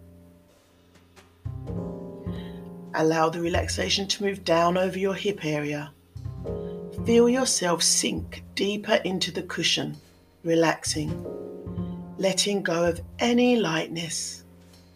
Allow 2.94 3.28
the 3.28 3.40
relaxation 3.40 4.07
to 4.07 4.22
move 4.22 4.44
down 4.44 4.78
over 4.78 4.98
your 4.98 5.14
hip 5.14 5.44
area. 5.44 5.92
Feel 7.04 7.28
yourself 7.28 7.83
sink 7.83 8.44
deeper 8.54 9.00
into 9.04 9.33
the 9.33 9.42
cushion, 9.42 9.96
relaxing, 10.44 11.11
letting 12.18 12.62
go 12.62 12.85
of 12.85 13.00
any 13.18 13.57
lightness 13.57 14.43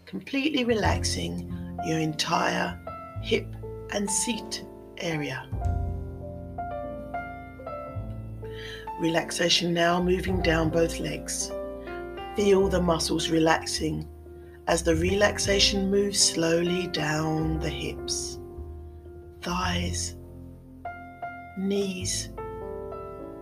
completely 0.08 0.64
relaxing 0.64 1.52
your 1.84 1.98
entire 1.98 2.80
hip 3.22 3.46
and 3.90 4.10
seat 4.10 4.64
area. 4.96 5.46
Relaxation 9.00 9.74
now 9.74 10.02
moving 10.02 10.40
down 10.40 10.70
both 10.70 10.98
legs. 10.98 11.52
Feel 12.36 12.68
the 12.68 12.80
muscles 12.80 13.28
relaxing 13.28 14.08
as 14.66 14.82
the 14.82 14.96
relaxation 14.96 15.90
moves 15.90 16.18
slowly 16.18 16.86
down 16.86 17.60
the 17.60 17.68
hips, 17.68 18.38
thighs, 19.42 20.16
knees, 21.58 22.30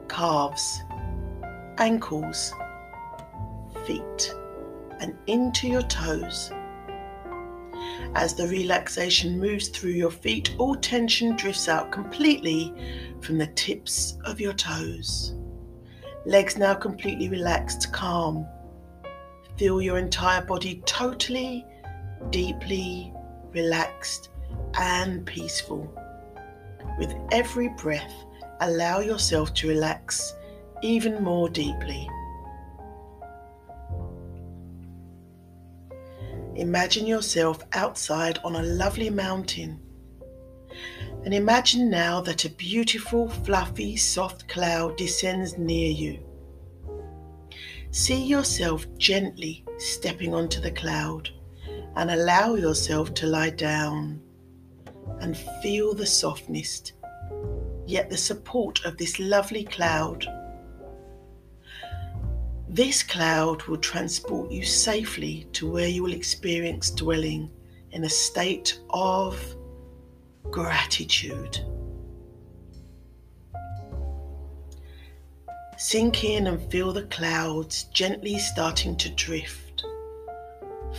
calves, 0.08 0.82
ankles, 1.78 2.52
feet, 3.86 4.34
and 5.00 5.16
into 5.26 5.68
your 5.68 5.82
toes. 5.82 6.50
As 8.14 8.34
the 8.34 8.48
relaxation 8.48 9.38
moves 9.38 9.68
through 9.68 9.90
your 9.90 10.10
feet, 10.10 10.54
all 10.58 10.74
tension 10.74 11.36
drifts 11.36 11.68
out 11.68 11.92
completely 11.92 12.74
from 13.20 13.38
the 13.38 13.48
tips 13.48 14.18
of 14.24 14.40
your 14.40 14.52
toes. 14.52 15.34
Legs 16.24 16.56
now 16.56 16.74
completely 16.74 17.28
relaxed, 17.28 17.92
calm. 17.92 18.46
Feel 19.56 19.80
your 19.80 19.98
entire 19.98 20.44
body 20.44 20.82
totally, 20.86 21.64
deeply 22.30 23.12
relaxed 23.52 24.30
and 24.78 25.24
peaceful. 25.24 25.92
With 26.98 27.14
every 27.30 27.68
breath, 27.70 28.12
allow 28.60 29.00
yourself 29.00 29.54
to 29.54 29.68
relax 29.68 30.34
even 30.82 31.22
more 31.22 31.48
deeply. 31.48 32.08
Imagine 36.56 37.06
yourself 37.06 37.62
outside 37.74 38.38
on 38.42 38.56
a 38.56 38.62
lovely 38.62 39.10
mountain. 39.10 39.78
And 41.24 41.34
imagine 41.34 41.90
now 41.90 42.22
that 42.22 42.46
a 42.46 42.50
beautiful, 42.50 43.28
fluffy, 43.28 43.96
soft 43.96 44.48
cloud 44.48 44.96
descends 44.96 45.58
near 45.58 45.90
you. 45.90 46.18
See 47.90 48.22
yourself 48.24 48.86
gently 48.96 49.64
stepping 49.78 50.34
onto 50.34 50.60
the 50.60 50.70
cloud 50.70 51.28
and 51.96 52.10
allow 52.10 52.54
yourself 52.54 53.12
to 53.14 53.26
lie 53.26 53.50
down 53.50 54.22
and 55.20 55.36
feel 55.62 55.94
the 55.94 56.06
softness, 56.06 56.92
yet 57.86 58.08
the 58.08 58.16
support 58.16 58.84
of 58.84 58.96
this 58.96 59.18
lovely 59.18 59.64
cloud. 59.64 60.26
This 62.76 63.02
cloud 63.02 63.62
will 63.62 63.78
transport 63.78 64.50
you 64.50 64.62
safely 64.62 65.46
to 65.54 65.66
where 65.66 65.88
you 65.88 66.02
will 66.02 66.12
experience 66.12 66.90
dwelling 66.90 67.50
in 67.92 68.04
a 68.04 68.08
state 68.10 68.78
of 68.90 69.42
gratitude. 70.50 71.58
Sink 75.78 76.22
in 76.22 76.48
and 76.48 76.70
feel 76.70 76.92
the 76.92 77.04
clouds 77.04 77.84
gently 77.94 78.38
starting 78.38 78.94
to 78.96 79.08
drift, 79.08 79.82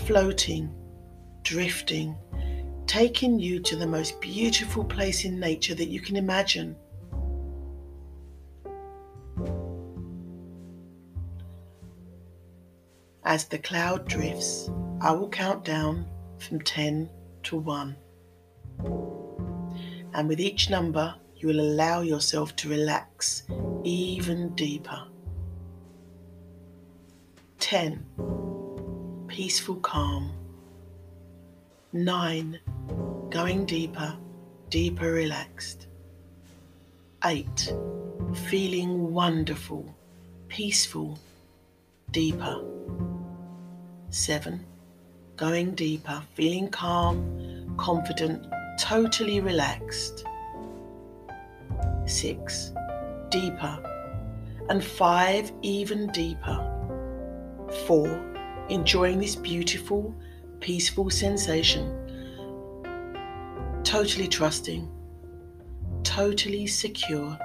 floating, 0.07 0.73
drifting, 1.43 2.17
taking 2.87 3.37
you 3.37 3.59
to 3.59 3.75
the 3.75 3.85
most 3.85 4.19
beautiful 4.19 4.83
place 4.83 5.25
in 5.25 5.39
nature 5.39 5.75
that 5.75 5.89
you 5.89 5.99
can 5.99 6.15
imagine. 6.15 6.75
As 13.29 13.43
the 13.43 13.57
cloud 13.57 14.07
drifts, 14.07 14.71
I 15.01 15.11
will 15.11 15.27
count 15.27 15.65
down 15.65 16.05
from 16.39 16.61
10 16.61 17.09
to 17.43 17.57
1. 17.57 17.93
And 20.13 20.29
with 20.29 20.39
each 20.39 20.69
number, 20.69 21.13
you 21.35 21.49
will 21.49 21.59
allow 21.59 21.99
yourself 21.99 22.55
to 22.55 22.69
relax 22.69 23.43
even 23.83 24.55
deeper. 24.55 25.03
10. 27.59 28.05
Peaceful 29.27 29.75
calm. 29.75 30.31
9. 31.91 32.59
Going 33.29 33.65
deeper, 33.65 34.15
deeper 34.69 35.11
relaxed. 35.11 35.87
8. 37.25 37.73
Feeling 38.45 39.11
wonderful, 39.11 39.93
peaceful, 40.47 41.19
deeper. 42.11 42.63
7. 44.09 44.65
Going 45.35 45.71
deeper, 45.75 46.21
feeling 46.33 46.69
calm, 46.69 47.75
confident, 47.77 48.45
totally 48.79 49.39
relaxed. 49.39 50.25
6. 52.05 52.73
Deeper. 53.29 53.79
And 54.69 54.83
5. 54.83 55.51
Even 55.61 56.07
deeper. 56.07 56.57
4. 57.85 58.65
Enjoying 58.69 59.19
this 59.19 59.35
beautiful, 59.35 60.15
peaceful 60.59 61.09
sensation. 61.09 61.93
Totally 63.83 64.27
trusting. 64.27 64.89
Totally 66.03 66.65
secure. 66.67 67.37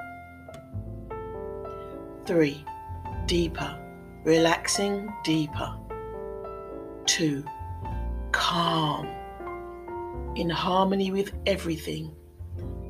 3. 2.26 2.64
Deeper. 3.26 3.78
Relaxing 4.24 5.12
deeper. 5.24 5.76
2. 7.06 7.44
Calm 8.32 9.06
in 10.36 10.48
harmony 10.48 11.10
with 11.10 11.32
everything, 11.46 12.14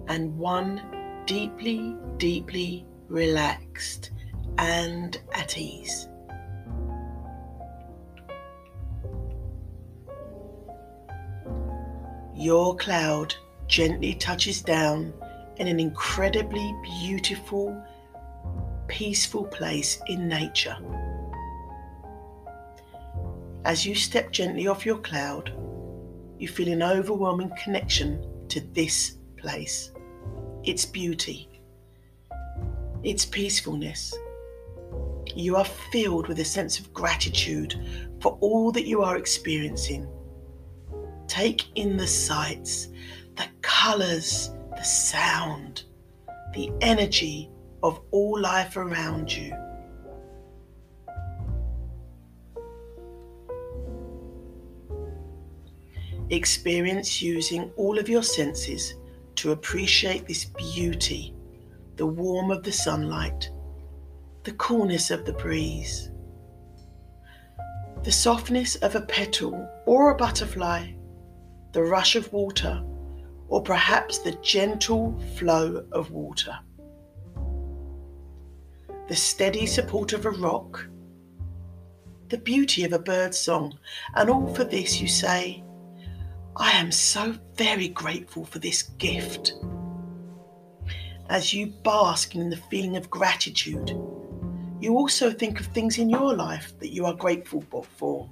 and 0.08 0.36
one 0.38 0.80
deeply, 1.26 1.96
deeply 2.18 2.86
relaxed 3.08 4.10
and 4.58 5.20
at 5.32 5.58
ease. 5.58 6.08
Your 12.34 12.76
cloud 12.76 13.34
gently 13.68 14.14
touches 14.14 14.62
down 14.62 15.12
in 15.56 15.68
an 15.68 15.78
incredibly 15.78 16.74
beautiful, 16.82 17.80
peaceful 18.88 19.44
place 19.44 20.00
in 20.08 20.28
nature. 20.28 20.76
As 23.64 23.86
you 23.86 23.94
step 23.94 24.32
gently 24.32 24.66
off 24.66 24.84
your 24.84 24.98
cloud, 24.98 25.54
you 26.36 26.48
feel 26.48 26.72
an 26.72 26.82
overwhelming 26.82 27.52
connection 27.62 28.48
to 28.48 28.60
this 28.60 29.18
place, 29.36 29.92
its 30.64 30.84
beauty, 30.84 31.48
its 33.04 33.24
peacefulness. 33.24 34.12
You 35.36 35.54
are 35.56 35.64
filled 35.64 36.26
with 36.26 36.40
a 36.40 36.44
sense 36.44 36.80
of 36.80 36.92
gratitude 36.92 37.78
for 38.20 38.36
all 38.40 38.72
that 38.72 38.86
you 38.86 39.02
are 39.02 39.16
experiencing. 39.16 40.08
Take 41.28 41.64
in 41.76 41.96
the 41.96 42.06
sights, 42.06 42.88
the 43.36 43.46
colours, 43.60 44.50
the 44.76 44.82
sound, 44.82 45.84
the 46.52 46.72
energy 46.80 47.48
of 47.84 48.00
all 48.10 48.40
life 48.40 48.76
around 48.76 49.32
you. 49.32 49.56
Experience 56.30 57.20
using 57.20 57.70
all 57.76 57.98
of 57.98 58.08
your 58.08 58.22
senses 58.22 58.94
to 59.36 59.52
appreciate 59.52 60.26
this 60.26 60.44
beauty 60.44 61.34
the 61.96 62.06
warmth 62.06 62.56
of 62.56 62.62
the 62.62 62.72
sunlight, 62.72 63.50
the 64.44 64.52
coolness 64.52 65.10
of 65.10 65.24
the 65.24 65.32
breeze, 65.34 66.10
the 68.02 68.10
softness 68.10 68.76
of 68.76 68.94
a 68.94 69.00
petal 69.02 69.68
or 69.86 70.10
a 70.10 70.16
butterfly, 70.16 70.90
the 71.72 71.82
rush 71.82 72.16
of 72.16 72.32
water, 72.32 72.82
or 73.48 73.62
perhaps 73.62 74.18
the 74.18 74.32
gentle 74.42 75.16
flow 75.36 75.84
of 75.92 76.10
water, 76.10 76.58
the 79.08 79.14
steady 79.14 79.66
support 79.66 80.12
of 80.12 80.24
a 80.24 80.30
rock, 80.30 80.86
the 82.28 82.38
beauty 82.38 82.84
of 82.84 82.92
a 82.92 82.98
bird's 82.98 83.38
song, 83.38 83.78
and 84.14 84.30
all 84.30 84.52
for 84.54 84.64
this 84.64 85.00
you 85.00 85.06
say, 85.06 85.61
I 86.56 86.72
am 86.72 86.92
so 86.92 87.34
very 87.54 87.88
grateful 87.88 88.44
for 88.44 88.58
this 88.58 88.82
gift. 88.82 89.54
As 91.30 91.54
you 91.54 91.68
bask 91.68 92.34
in 92.34 92.50
the 92.50 92.56
feeling 92.56 92.96
of 92.96 93.08
gratitude, 93.08 93.90
you 94.80 94.94
also 94.94 95.30
think 95.30 95.60
of 95.60 95.66
things 95.66 95.96
in 95.96 96.10
your 96.10 96.34
life 96.34 96.78
that 96.80 96.92
you 96.92 97.06
are 97.06 97.14
grateful 97.14 97.62
for. 97.96 98.28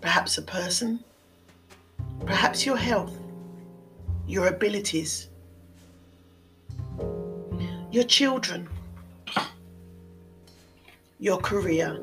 Perhaps 0.00 0.38
a 0.38 0.42
person, 0.42 1.04
perhaps 2.24 2.64
your 2.64 2.76
health, 2.78 3.18
your 4.26 4.46
abilities, 4.46 5.28
your 7.90 8.04
children, 8.04 8.66
your 11.18 11.36
career 11.38 12.00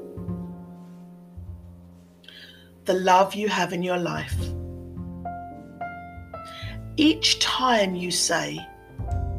the 2.87 2.93
love 2.93 3.35
you 3.35 3.49
have 3.49 3.73
in 3.73 3.83
your 3.83 3.97
life. 3.97 4.33
Each 6.95 7.37
time 7.39 7.93
you 7.95 8.11
say, 8.11 8.57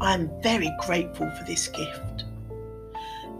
I'm 0.00 0.30
very 0.42 0.70
grateful 0.82 1.30
for 1.30 1.44
this 1.44 1.66
gift, 1.68 2.24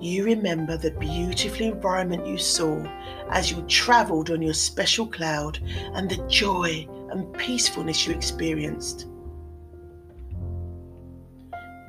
you 0.00 0.24
remember 0.24 0.78
the 0.78 0.92
beautiful 0.92 1.66
environment 1.66 2.26
you 2.26 2.38
saw 2.38 2.82
as 3.30 3.50
you 3.50 3.60
travelled 3.68 4.30
on 4.30 4.40
your 4.40 4.54
special 4.54 5.06
cloud 5.06 5.60
and 5.92 6.08
the 6.08 6.26
joy 6.26 6.88
and 7.10 7.32
peacefulness 7.34 8.06
you 8.06 8.14
experienced. 8.14 9.06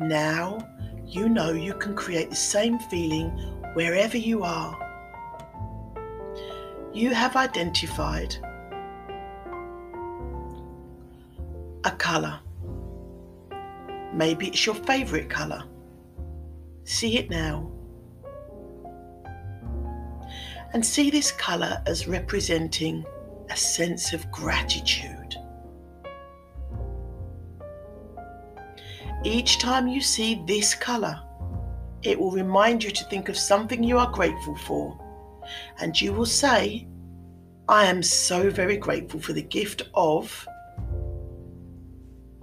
Now 0.01 0.67
you 1.05 1.29
know 1.29 1.51
you 1.51 1.73
can 1.73 1.95
create 1.95 2.29
the 2.29 2.35
same 2.35 2.79
feeling 2.79 3.29
wherever 3.75 4.17
you 4.17 4.43
are. 4.43 4.88
You 6.91 7.13
have 7.13 7.35
identified 7.35 8.35
a 11.83 11.91
colour. 11.91 12.39
Maybe 14.11 14.47
it's 14.47 14.65
your 14.65 14.73
favourite 14.73 15.29
colour. 15.29 15.63
See 16.85 17.19
it 17.19 17.29
now. 17.29 17.71
And 20.73 20.83
see 20.83 21.11
this 21.11 21.31
colour 21.31 21.81
as 21.85 22.07
representing 22.07 23.05
a 23.51 23.55
sense 23.55 24.11
of 24.11 24.29
gratitude. 24.31 25.35
Each 29.23 29.59
time 29.59 29.87
you 29.87 30.01
see 30.01 30.43
this 30.47 30.73
colour, 30.73 31.21
it 32.01 32.19
will 32.19 32.31
remind 32.31 32.83
you 32.83 32.89
to 32.89 33.03
think 33.05 33.29
of 33.29 33.37
something 33.37 33.83
you 33.83 33.99
are 33.99 34.11
grateful 34.11 34.55
for. 34.55 34.97
And 35.79 35.99
you 35.99 36.13
will 36.13 36.25
say, 36.25 36.87
I 37.67 37.85
am 37.85 38.01
so 38.01 38.49
very 38.49 38.77
grateful 38.77 39.19
for 39.19 39.33
the 39.33 39.41
gift 39.41 39.83
of 39.93 40.47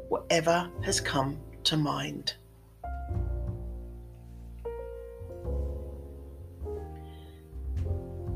whatever 0.08 0.70
has 0.82 1.00
come 1.00 1.38
to 1.64 1.76
mind. 1.76 2.34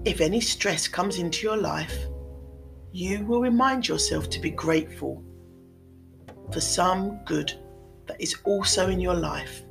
If 0.04 0.20
any 0.20 0.40
stress 0.40 0.88
comes 0.88 1.18
into 1.18 1.46
your 1.46 1.58
life, 1.58 2.06
you 2.90 3.24
will 3.24 3.40
remind 3.40 3.86
yourself 3.86 4.30
to 4.30 4.40
be 4.40 4.50
grateful 4.50 5.22
for 6.50 6.60
some 6.60 7.20
good 7.24 7.52
that 8.06 8.20
is 8.20 8.34
also 8.44 8.88
in 8.88 8.98
your 8.98 9.14
life. 9.14 9.62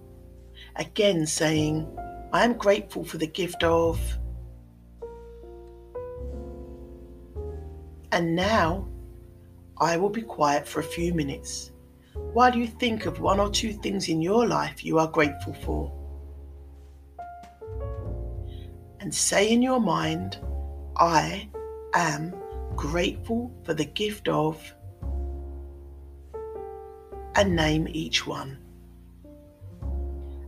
Again, 0.78 1.26
saying, 1.26 1.86
I 2.32 2.46
am 2.46 2.54
grateful 2.54 3.04
for 3.04 3.18
the 3.18 3.28
gift 3.28 3.64
of. 3.64 4.00
And 8.12 8.36
now 8.36 8.88
I 9.78 9.98
will 9.98 10.10
be 10.10 10.22
quiet 10.22 10.68
for 10.68 10.80
a 10.80 10.84
few 10.84 11.14
minutes 11.14 11.72
while 12.34 12.56
you 12.56 12.68
think 12.68 13.06
of 13.06 13.20
one 13.20 13.40
or 13.40 13.50
two 13.50 13.74
things 13.74 14.10
in 14.10 14.22
your 14.22 14.46
life 14.48 14.84
you 14.84 15.00
are 15.00 15.08
grateful 15.08 15.54
for. 15.54 15.92
And 19.00 19.14
say 19.14 19.52
in 19.52 19.62
your 19.62 19.80
mind, 19.80 20.38
I 20.98 21.50
am 21.94 22.36
grateful 22.76 23.52
for 23.64 23.74
the 23.74 23.86
gift 23.86 24.28
of 24.28 24.62
and 27.36 27.56
name 27.56 27.88
each 27.90 28.28
one. 28.28 28.58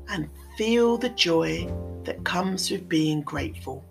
And 0.09 0.29
feel 0.57 0.97
the 0.97 1.09
joy 1.09 1.71
that 2.03 2.23
comes 2.25 2.69
with 2.69 2.89
being 2.89 3.21
grateful. 3.21 3.85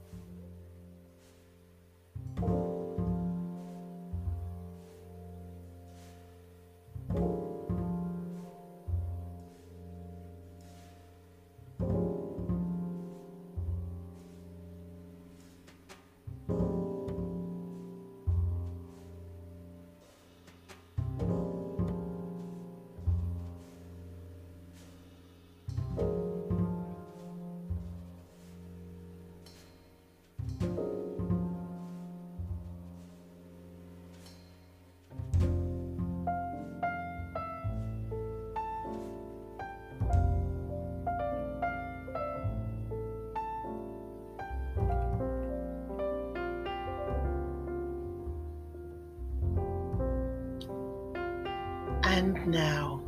And 52.21 52.49
now, 52.49 53.03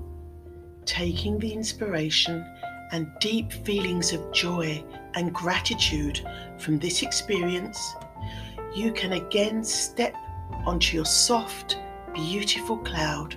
taking 0.87 1.39
the 1.39 1.53
inspiration 1.53 2.43
and 2.93 3.13
deep 3.21 3.53
feelings 3.53 4.15
of 4.15 4.33
joy 4.33 4.83
and 5.13 5.35
gratitude 5.35 6.27
from 6.59 6.79
this 6.79 7.03
experience, 7.03 7.95
you 8.75 8.91
can 8.91 9.13
again 9.13 9.65
step 9.65 10.17
onto 10.65 10.97
your 10.97 11.05
soft, 11.05 11.77
beautiful 12.15 12.79
cloud 12.79 13.37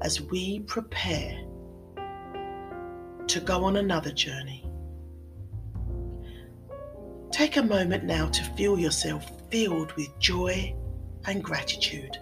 as 0.00 0.22
we 0.22 0.60
prepare 0.60 1.44
to 3.26 3.40
go 3.40 3.64
on 3.64 3.76
another 3.76 4.12
journey. 4.12 4.64
Take 7.32 7.58
a 7.58 7.62
moment 7.62 8.04
now 8.04 8.28
to 8.30 8.42
feel 8.54 8.78
yourself 8.78 9.30
filled 9.50 9.92
with 9.92 10.08
joy 10.20 10.74
and 11.26 11.44
gratitude. 11.44 12.16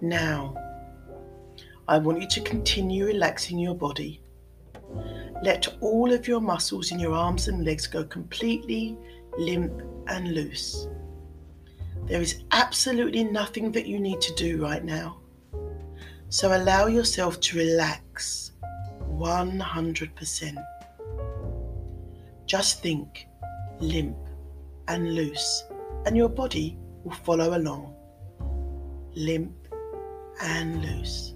Now, 0.00 0.54
I 1.88 1.98
want 1.98 2.20
you 2.20 2.28
to 2.28 2.40
continue 2.40 3.06
relaxing 3.06 3.58
your 3.58 3.74
body. 3.74 4.20
Let 5.42 5.66
all 5.80 6.12
of 6.12 6.28
your 6.28 6.40
muscles 6.40 6.92
in 6.92 7.00
your 7.00 7.14
arms 7.14 7.48
and 7.48 7.64
legs 7.64 7.86
go 7.86 8.04
completely 8.04 8.96
limp 9.38 9.82
and 10.08 10.34
loose. 10.34 10.86
There 12.06 12.20
is 12.20 12.42
absolutely 12.52 13.24
nothing 13.24 13.72
that 13.72 13.86
you 13.86 14.00
need 14.00 14.20
to 14.20 14.34
do 14.34 14.62
right 14.62 14.84
now. 14.84 15.18
So 16.28 16.56
allow 16.56 16.86
yourself 16.86 17.40
to 17.40 17.58
relax 17.58 18.52
100%. 19.10 20.64
Just 22.46 22.82
think 22.82 23.26
limp 23.80 24.16
and 24.88 25.14
loose, 25.14 25.64
and 26.06 26.16
your 26.16 26.28
body 26.28 26.78
will 27.04 27.12
follow 27.12 27.56
along. 27.56 27.94
Limp 29.14 29.67
and 30.42 30.82
loose. 30.82 31.34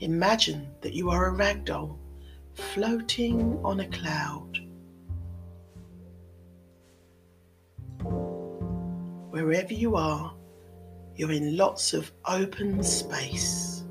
Imagine 0.00 0.68
that 0.80 0.92
you 0.92 1.10
are 1.10 1.26
a 1.26 1.32
rag 1.32 1.64
doll 1.64 1.98
floating 2.54 3.58
on 3.64 3.80
a 3.80 3.88
cloud. 3.88 4.58
Wherever 9.30 9.74
you 9.74 9.96
are, 9.96 10.34
you're 11.16 11.32
in 11.32 11.56
lots 11.56 11.92
of 11.92 12.12
open 12.26 12.82
space. 12.82 13.84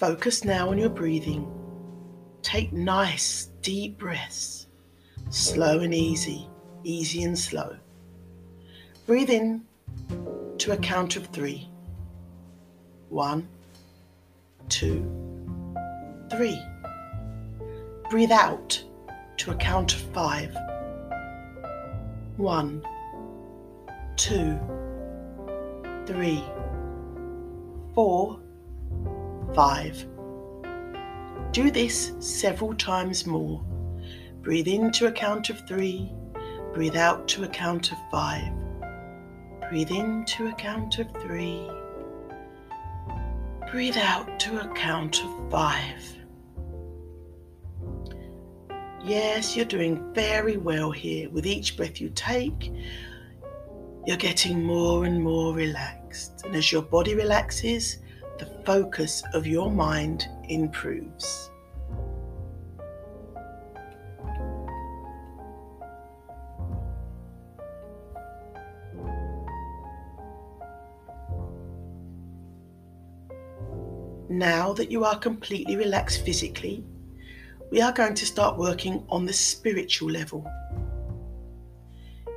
Focus 0.00 0.44
now 0.44 0.70
on 0.70 0.78
your 0.78 0.88
breathing. 0.88 1.59
Take 2.50 2.72
nice, 2.72 3.48
deep 3.62 3.96
breaths, 3.96 4.66
slow 5.28 5.78
and 5.78 5.94
easy, 5.94 6.48
easy 6.82 7.22
and 7.22 7.38
slow. 7.38 7.76
Breathe 9.06 9.30
in 9.30 9.62
to 10.58 10.72
a 10.72 10.76
count 10.76 11.14
of 11.14 11.26
three. 11.26 11.70
One, 13.08 13.46
two, 14.68 15.08
three. 16.28 16.60
Breathe 18.10 18.32
out 18.32 18.82
to 19.36 19.52
a 19.52 19.54
count 19.54 19.94
of 19.94 20.00
five. 20.12 20.52
One, 22.36 22.82
two, 24.16 24.58
three, 26.04 26.42
four, 27.94 28.40
five. 29.54 30.04
Do 31.52 31.68
this 31.72 32.12
several 32.20 32.74
times 32.74 33.26
more. 33.26 33.64
Breathe 34.40 34.68
in 34.68 34.92
to 34.92 35.06
a 35.08 35.12
count 35.12 35.50
of 35.50 35.66
three, 35.66 36.12
breathe 36.72 36.94
out 36.94 37.26
to 37.28 37.42
a 37.42 37.48
count 37.48 37.90
of 37.90 37.98
five. 38.08 38.52
Breathe 39.68 39.90
in 39.90 40.24
to 40.26 40.46
a 40.46 40.52
count 40.52 41.00
of 41.00 41.10
three, 41.20 41.68
breathe 43.72 43.96
out 43.96 44.38
to 44.40 44.60
a 44.60 44.74
count 44.74 45.24
of 45.24 45.50
five. 45.50 46.16
Yes, 49.02 49.56
you're 49.56 49.64
doing 49.64 50.14
very 50.14 50.56
well 50.56 50.92
here. 50.92 51.28
With 51.30 51.46
each 51.46 51.76
breath 51.76 52.00
you 52.00 52.10
take, 52.10 52.72
you're 54.06 54.16
getting 54.16 54.62
more 54.62 55.04
and 55.04 55.20
more 55.20 55.52
relaxed. 55.52 56.42
And 56.44 56.54
as 56.54 56.70
your 56.70 56.82
body 56.82 57.16
relaxes, 57.16 57.98
the 58.40 58.46
focus 58.64 59.22
of 59.34 59.46
your 59.46 59.70
mind 59.70 60.26
improves. 60.48 61.50
Now 74.30 74.72
that 74.72 74.90
you 74.90 75.04
are 75.04 75.18
completely 75.18 75.76
relaxed 75.76 76.24
physically, 76.24 76.82
we 77.70 77.82
are 77.82 77.92
going 77.92 78.14
to 78.14 78.24
start 78.24 78.56
working 78.56 79.04
on 79.10 79.26
the 79.26 79.34
spiritual 79.34 80.10
level. 80.10 80.50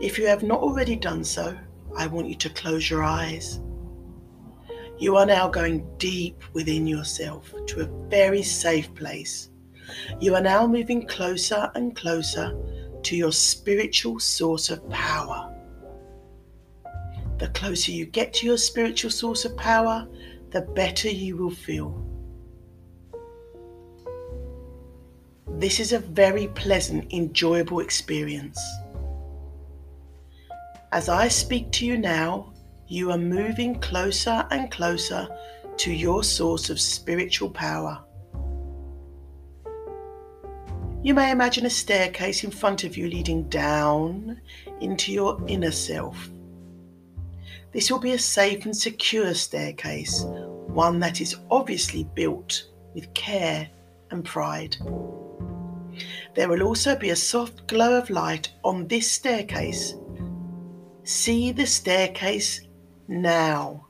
If 0.02 0.18
you 0.18 0.28
have 0.28 0.44
not 0.44 0.60
already 0.60 0.98
done 0.98 1.24
so, 1.24 1.58
I 1.96 2.08
want 2.08 2.28
you 2.28 2.36
to 2.36 2.50
close 2.50 2.90
your 2.90 3.04
eyes. 3.04 3.62
You 5.04 5.18
are 5.18 5.26
now 5.26 5.50
going 5.50 5.86
deep 5.98 6.42
within 6.54 6.88
yourself 6.88 7.54
to 7.68 7.82
a 7.82 8.08
very 8.10 8.42
safe 8.42 8.96
place. 8.96 9.50
You 10.22 10.34
are 10.36 10.42
now 10.42 10.66
moving 10.66 11.06
closer 11.06 11.70
and 11.76 11.94
closer 11.94 12.58
to 13.02 13.14
your 13.18 13.34
spiritual 13.34 14.22
source 14.22 14.70
of 14.70 14.90
power. 14.90 15.54
The 17.38 17.50
closer 17.50 17.92
you 17.92 18.06
get 18.06 18.32
to 18.36 18.46
your 18.46 18.58
spiritual 18.58 19.12
source 19.12 19.44
of 19.44 19.58
power, 19.58 20.08
the 20.52 20.62
better 20.62 21.10
you 21.10 21.36
will 21.36 21.52
feel. 21.52 22.02
This 25.50 25.82
is 25.82 25.92
a 25.92 26.00
very 26.00 26.48
pleasant, 26.48 27.12
enjoyable 27.12 27.82
experience. 27.82 28.58
As 30.94 31.10
I 31.10 31.28
speak 31.28 31.74
to 31.74 31.86
you 31.86 31.98
now, 31.98 32.53
you 32.88 33.12
are 33.12 33.18
moving 33.18 33.80
closer 33.80 34.46
and 34.52 34.70
closer 34.72 35.28
to 35.78 35.92
your 35.92 36.24
source 36.24 36.70
of 36.70 36.80
spiritual 36.80 37.50
power. 37.50 38.04
You 41.02 41.14
may 41.14 41.32
imagine 41.32 41.66
a 41.66 41.70
staircase 41.70 42.44
in 42.44 42.52
front 42.52 42.84
of 42.84 42.96
you 42.96 43.10
leading 43.10 43.50
down 43.50 44.40
into 44.80 45.12
your 45.12 45.38
inner 45.48 45.72
self. 45.72 46.30
This 47.74 47.92
will 47.92 48.00
be 48.00 48.12
a 48.12 48.20
safe 48.20 48.66
and 48.66 48.76
secure 48.76 49.34
staircase, 49.34 50.24
one 50.68 51.00
that 51.00 51.20
is 51.20 51.36
obviously 51.52 52.04
built 52.16 52.68
with 52.94 53.14
care 53.14 53.70
and 54.12 54.24
pride. 54.24 54.78
There 56.36 56.48
will 56.48 56.64
also 56.64 56.96
be 56.96 57.10
a 57.10 57.16
soft 57.16 57.68
glow 57.68 57.98
of 57.98 58.10
light 58.10 58.52
on 58.64 58.88
this 58.88 59.12
staircase. 59.12 59.96
See 61.04 61.52
the 61.52 61.66
staircase 61.66 62.62
now. 63.08 63.88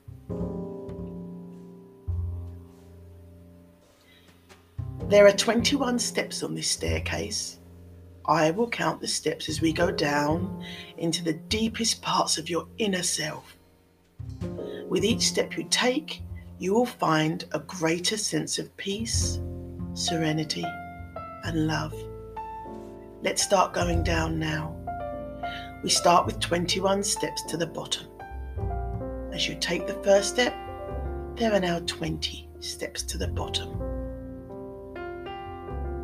There 5.10 5.28
are 5.28 5.32
21 5.32 6.00
steps 6.00 6.42
on 6.44 6.56
this 6.56 6.70
staircase. 6.70 7.60
I 8.26 8.52
will 8.52 8.70
count 8.70 9.02
the 9.02 9.08
steps 9.08 9.50
as 9.50 9.62
we 9.62 9.74
go 9.74 9.92
down 9.92 10.66
into 10.98 11.24
the 11.24 11.34
deepest 11.34 12.02
parts 12.02 12.38
of 12.38 12.50
your 12.50 12.68
inner 12.78 13.04
self. 13.04 13.58
With 14.88 15.04
each 15.04 15.24
step 15.24 15.58
you 15.58 15.66
take, 15.70 16.22
you 16.58 16.74
will 16.74 16.86
find 16.86 17.44
a 17.52 17.60
greater 17.60 18.16
sense 18.16 18.58
of 18.58 18.76
peace, 18.78 19.40
serenity, 19.94 20.66
and 21.44 21.68
love. 21.68 21.94
Let's 23.22 23.44
start 23.44 23.74
going 23.74 24.04
down 24.04 24.40
now. 24.40 24.76
We 25.84 25.90
start 25.90 26.26
with 26.26 26.40
21 26.40 27.04
steps 27.04 27.44
to 27.50 27.58
the 27.58 27.68
bottom. 27.68 28.13
As 29.34 29.48
you 29.48 29.56
take 29.56 29.88
the 29.88 29.96
first 30.04 30.30
step, 30.30 30.54
there 31.36 31.52
are 31.52 31.60
now 31.60 31.80
20 31.80 32.48
steps 32.60 33.02
to 33.02 33.18
the 33.18 33.28
bottom. 33.28 33.82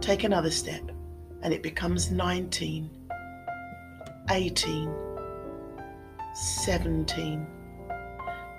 Take 0.01 0.23
another 0.23 0.49
step 0.49 0.81
and 1.43 1.53
it 1.53 1.61
becomes 1.61 2.09
19, 2.09 2.89
18, 4.31 4.93
17. 6.33 7.47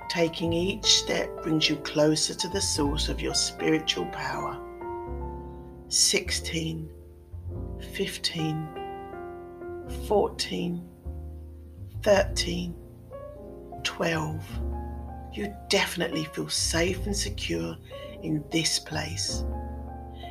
Taking 0.08 0.52
each 0.52 0.86
step 0.86 1.42
brings 1.42 1.68
you 1.68 1.74
closer 1.76 2.34
to 2.34 2.48
the 2.48 2.60
source 2.60 3.08
of 3.08 3.20
your 3.20 3.34
spiritual 3.34 4.06
power. 4.06 4.56
16, 5.88 6.88
15, 7.92 8.68
14, 10.06 10.88
13, 12.02 12.74
12. 13.82 14.44
You 15.32 15.54
definitely 15.68 16.24
feel 16.24 16.48
safe 16.48 17.06
and 17.06 17.16
secure 17.16 17.76
in 18.22 18.44
this 18.50 18.78
place. 18.78 19.44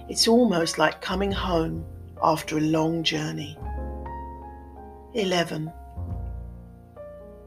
It's 0.09 0.27
almost 0.27 0.77
like 0.77 1.01
coming 1.01 1.31
home 1.31 1.85
after 2.21 2.57
a 2.57 2.61
long 2.61 3.03
journey. 3.03 3.57
11, 5.13 5.71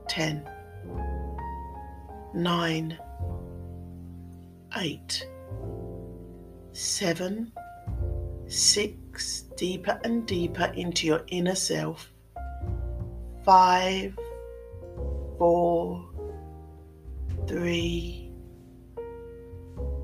10, 0.09 0.49
9, 2.35 2.99
8, 4.77 5.29
7, 6.73 7.53
6, 8.47 9.41
deeper 9.57 10.01
and 10.05 10.27
deeper 10.27 10.73
into 10.75 11.07
your 11.07 11.23
inner 11.29 11.55
self. 11.55 12.13
5, 13.45 14.19
4, 15.43 16.09
3, 17.49 18.33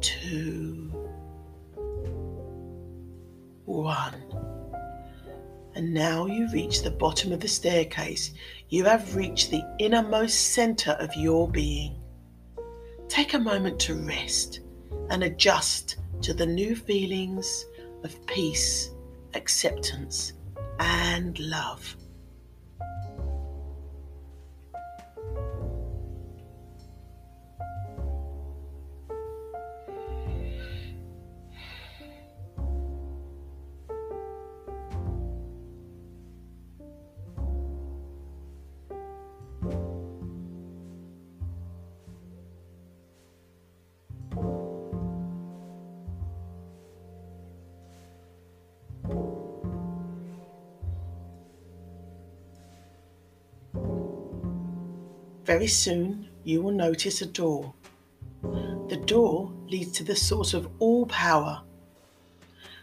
2, 0.00 1.08
1. 3.64 4.14
And 5.76 5.94
now 5.94 6.26
you 6.26 6.50
reach 6.52 6.82
the 6.82 6.90
bottom 6.90 7.30
of 7.30 7.38
the 7.38 7.46
staircase. 7.46 8.32
You 8.68 8.82
have 8.86 9.14
reached 9.14 9.52
the 9.52 9.62
innermost 9.78 10.54
center 10.54 10.96
of 10.98 11.14
your 11.14 11.48
being. 11.48 11.94
Take 13.06 13.34
a 13.34 13.38
moment 13.38 13.78
to 13.82 13.94
rest 13.94 14.58
and 15.10 15.22
adjust 15.22 15.98
to 16.22 16.34
the 16.34 16.46
new 16.46 16.74
feelings 16.74 17.64
of 18.02 18.26
peace, 18.26 18.90
acceptance, 19.34 20.32
and 20.80 21.38
love. 21.38 21.96
Very 55.48 55.66
soon 55.66 56.28
you 56.44 56.60
will 56.60 56.72
notice 56.72 57.22
a 57.22 57.26
door. 57.26 57.72
The 58.42 59.00
door 59.06 59.50
leads 59.66 59.92
to 59.92 60.04
the 60.04 60.14
source 60.14 60.52
of 60.52 60.68
all 60.78 61.06
power. 61.06 61.62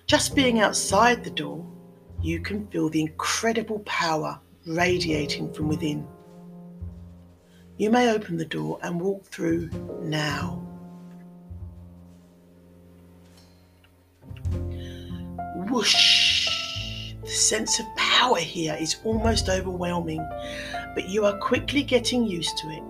Just 0.08 0.34
being 0.36 0.60
outside 0.60 1.24
the 1.24 1.30
door, 1.30 1.64
you 2.24 2.40
can 2.40 2.66
feel 2.70 2.90
the 2.90 3.02
incredible 3.02 3.82
power 3.86 4.40
radiating 4.66 5.54
from 5.54 5.68
within. 5.68 6.08
You 7.78 7.92
may 7.92 8.10
open 8.10 8.36
the 8.36 8.46
door 8.46 8.80
and 8.82 9.00
walk 9.00 9.26
through 9.26 9.70
now. 10.02 10.60
whoosh. 15.70 17.14
The 17.22 17.30
sense 17.30 17.80
of 17.80 17.86
power 17.96 18.40
here 18.40 18.76
is 18.80 18.96
almost 19.04 19.50
overwhelming, 19.50 20.28
but 20.96 21.08
you 21.08 21.26
are 21.26 21.38
quickly 21.38 21.84
getting 21.84 22.26
used 22.26 22.58
to 22.58 22.70
it. 22.70 22.84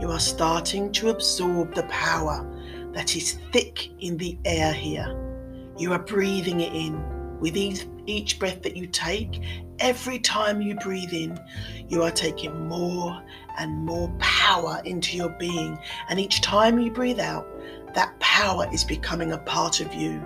You 0.00 0.10
are 0.10 0.20
starting 0.20 0.92
to 0.92 1.08
absorb 1.08 1.74
the 1.74 1.84
power 1.84 2.46
that 2.92 3.16
is 3.16 3.38
thick 3.52 3.88
in 4.00 4.16
the 4.18 4.36
air 4.44 4.72
here. 4.72 5.16
You 5.78 5.92
are 5.92 5.98
breathing 5.98 6.60
it 6.60 6.74
in 6.74 7.38
with 7.38 7.56
each, 7.56 7.86
each 8.06 8.38
breath 8.38 8.62
that 8.62 8.76
you 8.76 8.86
take. 8.86 9.42
Every 9.78 10.18
time 10.18 10.60
you 10.60 10.74
breathe 10.74 11.12
in, 11.12 11.40
you 11.88 12.02
are 12.02 12.10
taking 12.10 12.68
more 12.68 13.22
and 13.58 13.72
more 13.72 14.12
power 14.18 14.82
into 14.84 15.16
your 15.16 15.30
being. 15.30 15.78
And 16.08 16.20
each 16.20 16.42
time 16.42 16.78
you 16.78 16.90
breathe 16.90 17.20
out, 17.20 17.46
that 17.94 18.18
power 18.20 18.68
is 18.72 18.84
becoming 18.84 19.32
a 19.32 19.38
part 19.38 19.80
of 19.80 19.94
you. 19.94 20.22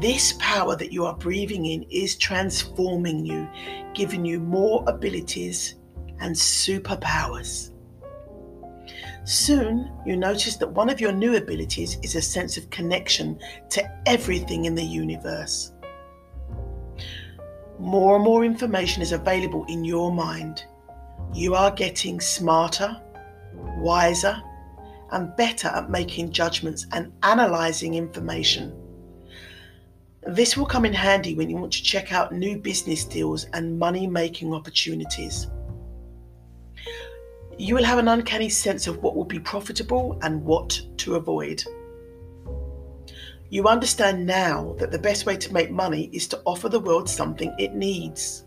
This 0.00 0.34
power 0.38 0.74
that 0.76 0.92
you 0.92 1.04
are 1.04 1.14
breathing 1.14 1.66
in 1.66 1.84
is 1.84 2.16
transforming 2.16 3.24
you, 3.24 3.48
giving 3.94 4.24
you 4.24 4.40
more 4.40 4.82
abilities 4.88 5.76
and 6.22 6.34
superpowers. 6.34 7.72
Soon, 9.24 9.92
you 10.04 10.16
notice 10.16 10.56
that 10.56 10.72
one 10.72 10.90
of 10.90 11.00
your 11.00 11.12
new 11.12 11.36
abilities 11.36 11.98
is 12.02 12.16
a 12.16 12.22
sense 12.22 12.56
of 12.56 12.70
connection 12.70 13.38
to 13.70 13.82
everything 14.06 14.64
in 14.64 14.74
the 14.74 14.82
universe. 14.82 15.72
More 17.78 18.16
and 18.16 18.24
more 18.24 18.44
information 18.44 19.02
is 19.02 19.12
available 19.12 19.64
in 19.68 19.84
your 19.84 20.12
mind. 20.12 20.64
You 21.32 21.54
are 21.54 21.70
getting 21.70 22.20
smarter, 22.20 23.00
wiser, 23.78 24.40
and 25.12 25.34
better 25.36 25.68
at 25.68 25.90
making 25.90 26.32
judgments 26.32 26.86
and 26.92 27.12
analyzing 27.22 27.94
information. 27.94 28.76
This 30.26 30.56
will 30.56 30.66
come 30.66 30.84
in 30.84 30.92
handy 30.92 31.34
when 31.34 31.50
you 31.50 31.56
want 31.56 31.72
to 31.72 31.82
check 31.82 32.12
out 32.12 32.32
new 32.32 32.56
business 32.56 33.04
deals 33.04 33.44
and 33.52 33.78
money 33.78 34.06
making 34.06 34.52
opportunities. 34.54 35.48
You 37.58 37.74
will 37.74 37.84
have 37.84 37.98
an 37.98 38.08
uncanny 38.08 38.48
sense 38.48 38.86
of 38.86 39.02
what 39.02 39.14
will 39.14 39.24
be 39.24 39.38
profitable 39.38 40.18
and 40.22 40.42
what 40.44 40.80
to 40.98 41.16
avoid. 41.16 41.62
You 43.50 43.68
understand 43.68 44.26
now 44.26 44.74
that 44.78 44.90
the 44.90 44.98
best 44.98 45.26
way 45.26 45.36
to 45.36 45.52
make 45.52 45.70
money 45.70 46.08
is 46.12 46.26
to 46.28 46.40
offer 46.46 46.70
the 46.70 46.80
world 46.80 47.08
something 47.08 47.54
it 47.58 47.74
needs. 47.74 48.44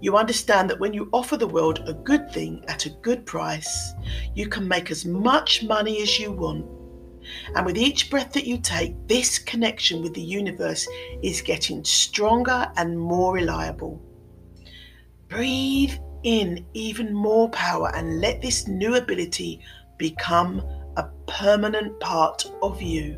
You 0.00 0.16
understand 0.16 0.70
that 0.70 0.80
when 0.80 0.94
you 0.94 1.08
offer 1.12 1.36
the 1.36 1.46
world 1.46 1.82
a 1.86 1.92
good 1.92 2.30
thing 2.32 2.64
at 2.68 2.86
a 2.86 2.96
good 3.02 3.26
price, 3.26 3.92
you 4.34 4.48
can 4.48 4.66
make 4.66 4.90
as 4.90 5.04
much 5.04 5.62
money 5.62 6.02
as 6.02 6.18
you 6.18 6.32
want. 6.32 6.66
And 7.54 7.66
with 7.66 7.76
each 7.76 8.10
breath 8.10 8.32
that 8.32 8.46
you 8.46 8.58
take, 8.58 8.94
this 9.06 9.38
connection 9.38 10.02
with 10.02 10.14
the 10.14 10.22
universe 10.22 10.86
is 11.22 11.40
getting 11.42 11.84
stronger 11.84 12.70
and 12.76 12.98
more 12.98 13.34
reliable. 13.34 14.00
Breathe 15.28 15.94
in 16.26 16.66
even 16.74 17.14
more 17.14 17.48
power 17.50 17.94
and 17.94 18.20
let 18.20 18.42
this 18.42 18.66
new 18.66 18.96
ability 18.96 19.60
become 19.96 20.60
a 20.96 21.08
permanent 21.28 21.98
part 22.00 22.50
of 22.62 22.82
you. 22.82 23.16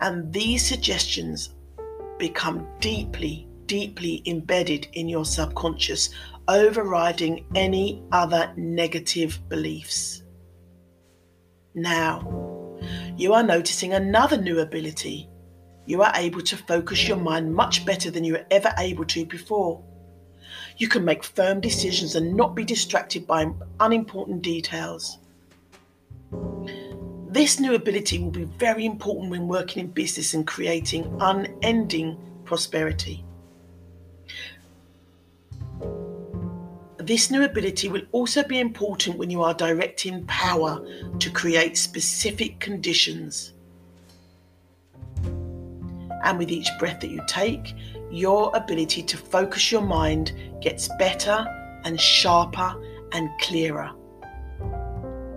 And 0.00 0.32
these 0.32 0.64
suggestions 0.64 1.56
become 2.16 2.64
deeply, 2.78 3.48
deeply 3.66 4.22
embedded 4.24 4.86
in 4.92 5.08
your 5.08 5.24
subconscious, 5.24 6.10
overriding 6.46 7.44
any 7.56 8.04
other 8.12 8.52
negative 8.56 9.40
beliefs. 9.48 10.22
Now, 11.74 12.78
you 13.16 13.34
are 13.34 13.42
noticing 13.42 13.94
another 13.94 14.40
new 14.40 14.60
ability. 14.60 15.28
You 15.86 16.02
are 16.02 16.12
able 16.14 16.42
to 16.42 16.56
focus 16.56 17.08
your 17.08 17.16
mind 17.16 17.52
much 17.52 17.84
better 17.84 18.12
than 18.12 18.22
you 18.22 18.34
were 18.34 18.46
ever 18.52 18.72
able 18.78 19.06
to 19.06 19.26
before. 19.26 19.82
You 20.78 20.88
can 20.88 21.04
make 21.04 21.24
firm 21.24 21.60
decisions 21.60 22.14
and 22.14 22.34
not 22.34 22.54
be 22.54 22.64
distracted 22.64 23.26
by 23.26 23.50
unimportant 23.80 24.42
details. 24.42 25.18
This 27.30 27.58
new 27.58 27.74
ability 27.74 28.18
will 28.18 28.30
be 28.30 28.44
very 28.44 28.86
important 28.86 29.30
when 29.30 29.48
working 29.48 29.84
in 29.84 29.90
business 29.90 30.34
and 30.34 30.46
creating 30.46 31.04
unending 31.20 32.16
prosperity. 32.44 33.24
This 36.98 37.30
new 37.30 37.42
ability 37.42 37.88
will 37.88 38.02
also 38.12 38.44
be 38.44 38.60
important 38.60 39.18
when 39.18 39.30
you 39.30 39.42
are 39.42 39.54
directing 39.54 40.26
power 40.26 40.86
to 41.18 41.30
create 41.30 41.76
specific 41.76 42.60
conditions. 42.60 43.52
And 46.22 46.38
with 46.38 46.50
each 46.50 46.68
breath 46.78 47.00
that 47.00 47.10
you 47.10 47.22
take, 47.26 47.74
your 48.10 48.50
ability 48.54 49.02
to 49.02 49.16
focus 49.16 49.70
your 49.70 49.82
mind 49.82 50.32
gets 50.60 50.88
better 50.98 51.46
and 51.84 52.00
sharper 52.00 52.74
and 53.12 53.28
clearer. 53.40 53.90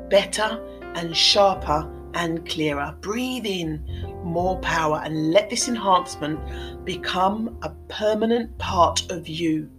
Better 0.10 0.62
and 0.96 1.16
sharper 1.16 1.90
and 2.14 2.48
clearer. 2.48 2.96
Breathe 3.02 3.46
in 3.46 3.86
more 4.24 4.60
power 4.60 5.02
and 5.04 5.32
let 5.32 5.50
this 5.50 5.68
enhancement 5.68 6.86
become 6.86 7.58
a 7.62 7.70
permanent 7.90 8.58
part 8.58 9.10
of 9.12 9.28
you. 9.28 9.70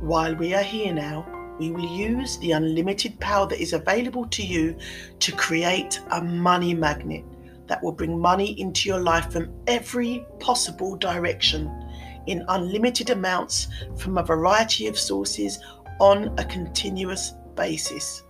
While 0.00 0.36
we 0.36 0.54
are 0.54 0.62
here 0.62 0.92
now, 0.92 1.26
we 1.58 1.70
will 1.70 1.86
use 1.86 2.38
the 2.38 2.52
unlimited 2.52 3.18
power 3.20 3.46
that 3.46 3.60
is 3.60 3.72
available 3.72 4.26
to 4.26 4.42
you 4.42 4.76
to 5.20 5.32
create 5.32 6.00
a 6.10 6.22
money 6.22 6.74
magnet 6.74 7.24
that 7.66 7.82
will 7.82 7.92
bring 7.92 8.18
money 8.18 8.58
into 8.60 8.88
your 8.88 9.00
life 9.00 9.32
from 9.32 9.52
every 9.66 10.24
possible 10.38 10.96
direction 10.96 11.70
in 12.26 12.44
unlimited 12.48 13.10
amounts 13.10 13.68
from 13.96 14.18
a 14.18 14.22
variety 14.22 14.86
of 14.86 14.98
sources 14.98 15.58
on 16.00 16.34
a 16.38 16.44
continuous 16.44 17.32
basis. 17.54 18.22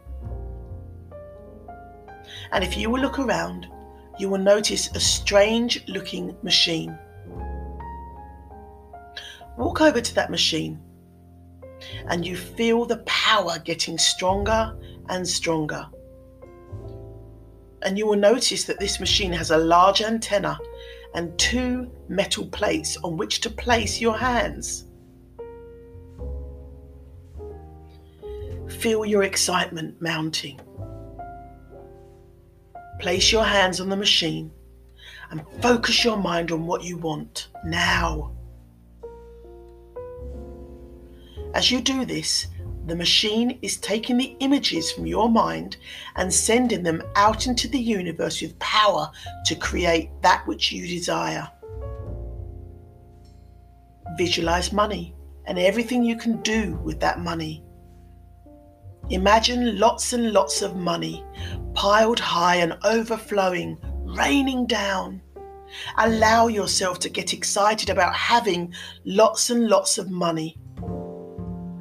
And 2.52 2.62
if 2.62 2.76
you 2.76 2.90
will 2.90 3.00
look 3.00 3.18
around, 3.18 3.66
you 4.18 4.28
will 4.28 4.38
notice 4.38 4.94
a 4.94 5.00
strange 5.00 5.86
looking 5.88 6.36
machine. 6.42 6.96
Walk 9.58 9.80
over 9.80 10.00
to 10.00 10.14
that 10.14 10.30
machine 10.30 10.80
and 12.08 12.26
you 12.26 12.36
feel 12.36 12.84
the 12.84 12.98
power 12.98 13.58
getting 13.58 13.98
stronger 13.98 14.76
and 15.08 15.26
stronger. 15.26 15.86
And 17.82 17.98
you 17.98 18.06
will 18.06 18.16
notice 18.16 18.64
that 18.64 18.80
this 18.80 19.00
machine 19.00 19.32
has 19.32 19.50
a 19.50 19.58
large 19.58 20.02
antenna 20.02 20.58
and 21.14 21.36
two 21.38 21.90
metal 22.08 22.46
plates 22.46 22.96
on 22.98 23.16
which 23.16 23.40
to 23.40 23.50
place 23.50 24.00
your 24.00 24.16
hands. 24.16 24.84
Feel 28.68 29.04
your 29.04 29.22
excitement 29.22 30.00
mounting. 30.02 30.60
Place 32.98 33.30
your 33.30 33.44
hands 33.44 33.80
on 33.80 33.88
the 33.88 33.96
machine 33.96 34.50
and 35.30 35.42
focus 35.60 36.04
your 36.04 36.16
mind 36.16 36.52
on 36.52 36.66
what 36.66 36.82
you 36.82 36.98
want 36.98 37.48
now. 37.64 38.35
As 41.54 41.70
you 41.70 41.80
do 41.80 42.04
this, 42.04 42.46
the 42.86 42.94
machine 42.96 43.58
is 43.62 43.78
taking 43.78 44.16
the 44.16 44.36
images 44.40 44.92
from 44.92 45.06
your 45.06 45.28
mind 45.28 45.76
and 46.14 46.32
sending 46.32 46.84
them 46.84 47.02
out 47.16 47.46
into 47.46 47.66
the 47.66 47.78
universe 47.78 48.40
with 48.40 48.58
power 48.60 49.10
to 49.46 49.56
create 49.56 50.10
that 50.22 50.46
which 50.46 50.70
you 50.70 50.86
desire. 50.86 51.50
Visualize 54.16 54.72
money 54.72 55.16
and 55.46 55.58
everything 55.58 56.04
you 56.04 56.16
can 56.16 56.40
do 56.42 56.78
with 56.84 57.00
that 57.00 57.20
money. 57.20 57.64
Imagine 59.10 59.78
lots 59.78 60.12
and 60.12 60.32
lots 60.32 60.62
of 60.62 60.76
money 60.76 61.24
piled 61.74 62.18
high 62.18 62.56
and 62.56 62.76
overflowing, 62.84 63.78
raining 64.04 64.66
down. 64.66 65.20
Allow 65.98 66.48
yourself 66.48 66.98
to 67.00 67.08
get 67.08 67.32
excited 67.32 67.90
about 67.90 68.14
having 68.14 68.72
lots 69.04 69.50
and 69.50 69.68
lots 69.68 69.98
of 69.98 70.10
money. 70.10 70.56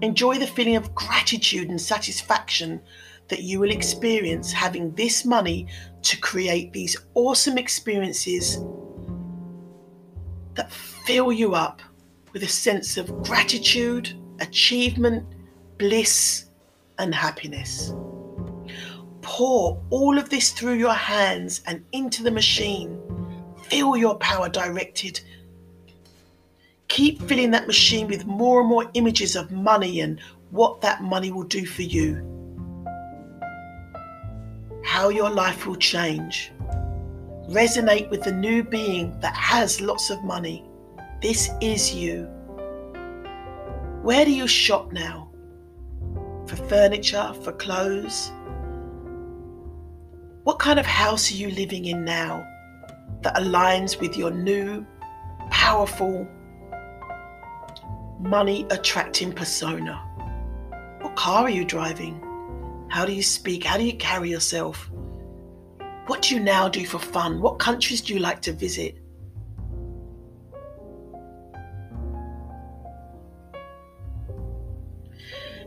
Enjoy 0.05 0.37
the 0.37 0.45
feeling 0.45 0.75
of 0.75 0.93
gratitude 0.93 1.67
and 1.67 1.81
satisfaction 1.81 2.79
that 3.27 3.41
you 3.41 3.59
will 3.59 3.71
experience 3.71 4.51
having 4.51 4.93
this 4.93 5.25
money 5.25 5.65
to 6.03 6.15
create 6.17 6.71
these 6.71 6.95
awesome 7.15 7.57
experiences 7.57 8.59
that 10.53 10.71
fill 10.71 11.31
you 11.31 11.55
up 11.55 11.81
with 12.33 12.43
a 12.43 12.47
sense 12.47 12.97
of 12.97 13.23
gratitude, 13.23 14.13
achievement, 14.41 15.25
bliss, 15.79 16.49
and 16.99 17.15
happiness. 17.15 17.91
Pour 19.23 19.83
all 19.89 20.19
of 20.19 20.29
this 20.29 20.51
through 20.51 20.75
your 20.75 20.93
hands 20.93 21.63
and 21.65 21.83
into 21.93 22.21
the 22.21 22.29
machine. 22.29 23.01
Feel 23.63 23.97
your 23.97 24.19
power 24.19 24.49
directed 24.49 25.19
Keep 26.87 27.21
filling 27.23 27.51
that 27.51 27.67
machine 27.67 28.07
with 28.07 28.25
more 28.25 28.61
and 28.61 28.69
more 28.69 28.89
images 28.93 29.35
of 29.35 29.51
money 29.51 30.01
and 30.01 30.19
what 30.51 30.81
that 30.81 31.01
money 31.01 31.31
will 31.31 31.43
do 31.43 31.65
for 31.65 31.81
you, 31.81 32.21
how 34.83 35.09
your 35.09 35.29
life 35.29 35.65
will 35.65 35.75
change. 35.75 36.51
Resonate 37.49 38.09
with 38.09 38.23
the 38.23 38.31
new 38.31 38.63
being 38.63 39.19
that 39.19 39.35
has 39.35 39.81
lots 39.81 40.09
of 40.09 40.23
money. 40.23 40.63
This 41.21 41.49
is 41.61 41.93
you. 41.93 42.23
Where 44.01 44.23
do 44.23 44.31
you 44.31 44.47
shop 44.47 44.91
now? 44.91 45.29
For 46.47 46.55
furniture, 46.55 47.33
for 47.41 47.51
clothes? 47.51 48.31
What 50.43 50.59
kind 50.59 50.79
of 50.79 50.85
house 50.85 51.31
are 51.31 51.35
you 51.35 51.49
living 51.49 51.85
in 51.85 52.05
now 52.05 52.47
that 53.23 53.35
aligns 53.35 53.99
with 53.99 54.15
your 54.15 54.29
new, 54.29 54.85
powerful, 55.49 56.27
money 58.19 58.65
attracting 58.69 59.31
persona? 59.31 59.95
What 61.01 61.15
car 61.15 61.43
are 61.43 61.49
you 61.49 61.65
driving? 61.65 62.21
How 62.89 63.05
do 63.05 63.13
you 63.13 63.23
speak? 63.23 63.63
How 63.63 63.77
do 63.77 63.83
you 63.83 63.97
carry 63.97 64.29
yourself? 64.29 64.89
What 66.07 66.21
do 66.21 66.35
you 66.35 66.41
now 66.41 66.69
do 66.69 66.85
for 66.85 66.99
fun? 66.99 67.41
What 67.41 67.59
countries 67.59 68.01
do 68.01 68.13
you 68.13 68.19
like 68.19 68.41
to 68.43 68.53
visit? 68.53 68.97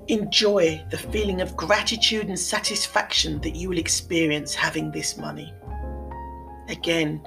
Enjoy 0.07 0.83
the 0.91 0.97
feeling 0.97 1.43
of 1.43 1.55
gratitude 1.55 2.29
and 2.29 2.39
satisfaction 2.39 3.41
that 3.43 3.55
you 3.55 3.69
will 3.69 3.79
experience 3.79 4.55
having 4.55 4.91
this 4.91 5.19
money. 5.19 5.53
Again, 6.69 7.27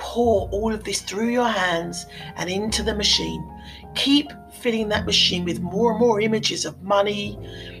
pour 0.00 0.48
all 0.48 0.72
of 0.72 0.82
this 0.82 1.02
through 1.02 1.28
your 1.28 1.48
hands 1.48 2.06
and 2.36 2.48
into 2.48 2.82
the 2.82 2.94
machine. 2.94 3.46
Keep 3.94 4.32
filling 4.50 4.88
that 4.88 5.04
machine 5.04 5.44
with 5.44 5.60
more 5.60 5.90
and 5.90 6.00
more 6.00 6.20
images 6.20 6.64
of 6.64 6.82
money 6.82 7.38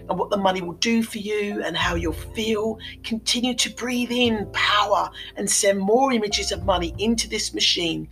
and 0.08 0.18
what 0.18 0.28
the 0.28 0.36
money 0.36 0.60
will 0.60 0.74
do 0.74 1.02
for 1.02 1.16
you 1.16 1.62
and 1.64 1.74
how 1.76 1.94
you'll 1.94 2.12
feel. 2.12 2.78
Continue 3.04 3.54
to 3.54 3.70
breathe 3.70 4.12
in 4.12 4.46
power 4.52 5.10
and 5.36 5.50
send 5.50 5.78
more 5.78 6.12
images 6.12 6.52
of 6.52 6.64
money 6.64 6.94
into 6.98 7.26
this 7.26 7.54
machine 7.54 8.06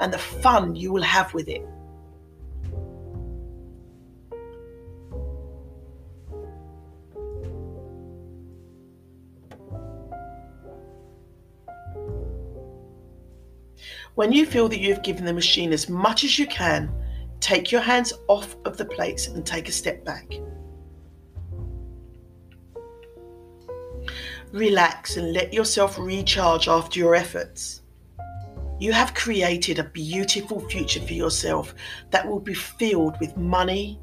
and 0.00 0.10
the 0.10 0.18
fun 0.18 0.74
you 0.74 0.90
will 0.90 1.02
have 1.02 1.34
with 1.34 1.48
it. 1.48 1.62
When 14.16 14.32
you 14.32 14.44
feel 14.44 14.68
that 14.68 14.80
you 14.80 14.92
have 14.92 15.04
given 15.04 15.24
the 15.24 15.32
machine 15.32 15.72
as 15.72 15.88
much 15.88 16.24
as 16.24 16.38
you 16.38 16.46
can, 16.46 16.92
take 17.38 17.70
your 17.70 17.80
hands 17.80 18.12
off 18.28 18.56
of 18.64 18.76
the 18.76 18.84
plates 18.84 19.28
and 19.28 19.46
take 19.46 19.68
a 19.68 19.72
step 19.72 20.04
back. 20.04 20.32
Relax 24.52 25.16
and 25.16 25.32
let 25.32 25.54
yourself 25.54 25.96
recharge 25.96 26.66
after 26.66 26.98
your 26.98 27.14
efforts. 27.14 27.82
You 28.80 28.92
have 28.92 29.14
created 29.14 29.78
a 29.78 29.84
beautiful 29.84 30.60
future 30.68 31.00
for 31.00 31.12
yourself 31.12 31.74
that 32.10 32.26
will 32.26 32.40
be 32.40 32.54
filled 32.54 33.18
with 33.20 33.36
money 33.36 34.00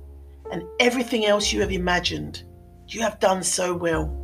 and 0.52 0.64
everything 0.80 1.26
else 1.26 1.52
you 1.52 1.60
have 1.60 1.72
imagined. 1.72 2.44
You 2.88 3.02
have 3.02 3.20
done 3.20 3.44
so 3.44 3.76
well. 3.76 4.16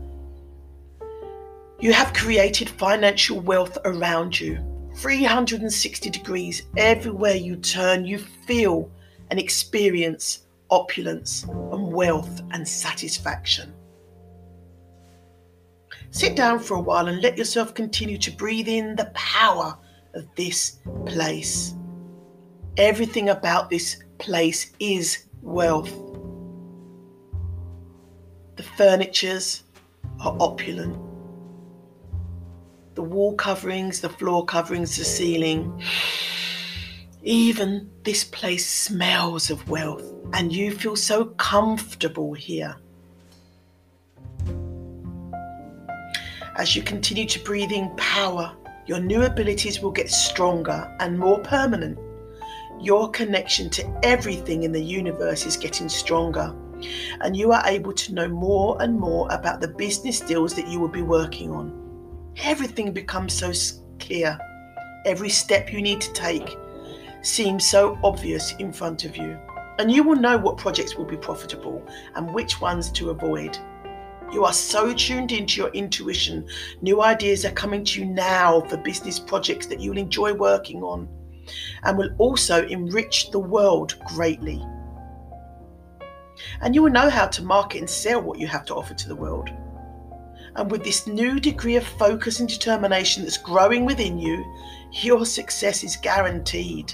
You 1.79 1.91
have 1.91 2.13
created 2.13 2.69
financial 2.69 3.41
wealth 3.41 3.77
around 3.83 4.39
you 4.39 4.72
360 4.95 6.09
degrees 6.09 6.63
everywhere 6.77 7.35
you 7.35 7.55
turn, 7.55 8.05
you 8.05 8.17
feel 8.17 8.89
and 9.29 9.39
experience 9.39 10.45
opulence 10.69 11.43
and 11.43 11.91
wealth 11.91 12.41
and 12.51 12.67
satisfaction. 12.67 13.73
Sit 16.11 16.35
down 16.35 16.59
for 16.59 16.75
a 16.75 16.81
while 16.81 17.07
and 17.07 17.21
let 17.21 17.37
yourself 17.37 17.73
continue 17.73 18.17
to 18.19 18.31
breathe 18.31 18.67
in 18.67 18.95
the 18.95 19.11
power 19.13 19.77
of 20.13 20.27
this 20.35 20.79
place. 21.05 21.73
Everything 22.77 23.29
about 23.29 23.69
this 23.69 24.03
place 24.19 24.71
is 24.79 25.25
wealth. 25.41 25.91
The 28.55 28.63
furnitures 28.63 29.63
are 30.19 30.37
opulent 30.39 31.12
the 32.95 33.01
wall 33.01 33.33
coverings, 33.35 34.01
the 34.01 34.09
floor 34.09 34.45
coverings, 34.45 34.97
the 34.97 35.05
ceiling. 35.05 35.81
Even 37.23 37.89
this 38.03 38.23
place 38.23 38.67
smells 38.67 39.49
of 39.49 39.67
wealth, 39.69 40.03
and 40.33 40.53
you 40.53 40.71
feel 40.71 40.95
so 40.95 41.25
comfortable 41.25 42.33
here. 42.33 42.75
As 46.55 46.75
you 46.75 46.83
continue 46.83 47.25
to 47.25 47.39
breathe 47.39 47.71
in 47.71 47.89
power, 47.95 48.55
your 48.85 48.99
new 48.99 49.23
abilities 49.23 49.79
will 49.79 49.91
get 49.91 50.11
stronger 50.11 50.95
and 50.99 51.17
more 51.17 51.39
permanent. 51.39 51.97
Your 52.79 53.09
connection 53.09 53.69
to 53.71 53.99
everything 54.03 54.63
in 54.63 54.71
the 54.71 54.83
universe 54.83 55.45
is 55.45 55.55
getting 55.55 55.87
stronger, 55.89 56.53
and 57.21 57.35
you 57.35 57.53
are 57.53 57.65
able 57.65 57.93
to 57.93 58.13
know 58.13 58.27
more 58.27 58.79
and 58.81 58.99
more 58.99 59.27
about 59.31 59.61
the 59.61 59.69
business 59.69 60.19
deals 60.19 60.53
that 60.55 60.67
you 60.67 60.79
will 60.79 60.89
be 60.89 61.01
working 61.01 61.49
on 61.51 61.82
everything 62.37 62.91
becomes 62.91 63.33
so 63.33 63.51
clear. 63.99 64.37
Every 65.05 65.29
step 65.29 65.71
you 65.71 65.81
need 65.81 66.01
to 66.01 66.13
take 66.13 66.57
seems 67.21 67.67
so 67.69 67.97
obvious 68.03 68.53
in 68.55 68.71
front 68.71 69.05
of 69.05 69.17
you. 69.17 69.37
And 69.79 69.91
you 69.91 70.03
will 70.03 70.15
know 70.15 70.37
what 70.37 70.57
projects 70.57 70.95
will 70.95 71.05
be 71.05 71.17
profitable 71.17 71.85
and 72.15 72.33
which 72.33 72.61
ones 72.61 72.91
to 72.91 73.09
avoid. 73.09 73.57
You 74.31 74.45
are 74.45 74.53
so 74.53 74.93
tuned 74.93 75.31
into 75.31 75.61
your 75.61 75.69
intuition. 75.71 76.47
New 76.81 77.01
ideas 77.01 77.45
are 77.45 77.51
coming 77.51 77.83
to 77.85 78.01
you 78.01 78.05
now 78.05 78.61
for 78.61 78.77
business 78.77 79.19
projects 79.19 79.67
that 79.67 79.79
you'll 79.79 79.97
enjoy 79.97 80.33
working 80.33 80.83
on 80.83 81.07
and 81.83 81.97
will 81.97 82.09
also 82.17 82.65
enrich 82.67 83.31
the 83.31 83.39
world 83.39 83.95
greatly. 84.07 84.63
And 86.61 86.73
you 86.73 86.81
will 86.81 86.91
know 86.91 87.09
how 87.09 87.27
to 87.27 87.43
market 87.43 87.79
and 87.79 87.89
sell 87.89 88.21
what 88.21 88.39
you 88.39 88.47
have 88.47 88.65
to 88.65 88.75
offer 88.75 88.93
to 88.93 89.07
the 89.07 89.15
world. 89.15 89.49
And 90.55 90.69
with 90.69 90.83
this 90.83 91.07
new 91.07 91.39
degree 91.39 91.75
of 91.75 91.83
focus 91.83 92.39
and 92.39 92.47
determination 92.47 93.23
that's 93.23 93.37
growing 93.37 93.85
within 93.85 94.19
you, 94.19 94.43
your 94.91 95.25
success 95.25 95.83
is 95.83 95.97
guaranteed. 95.97 96.93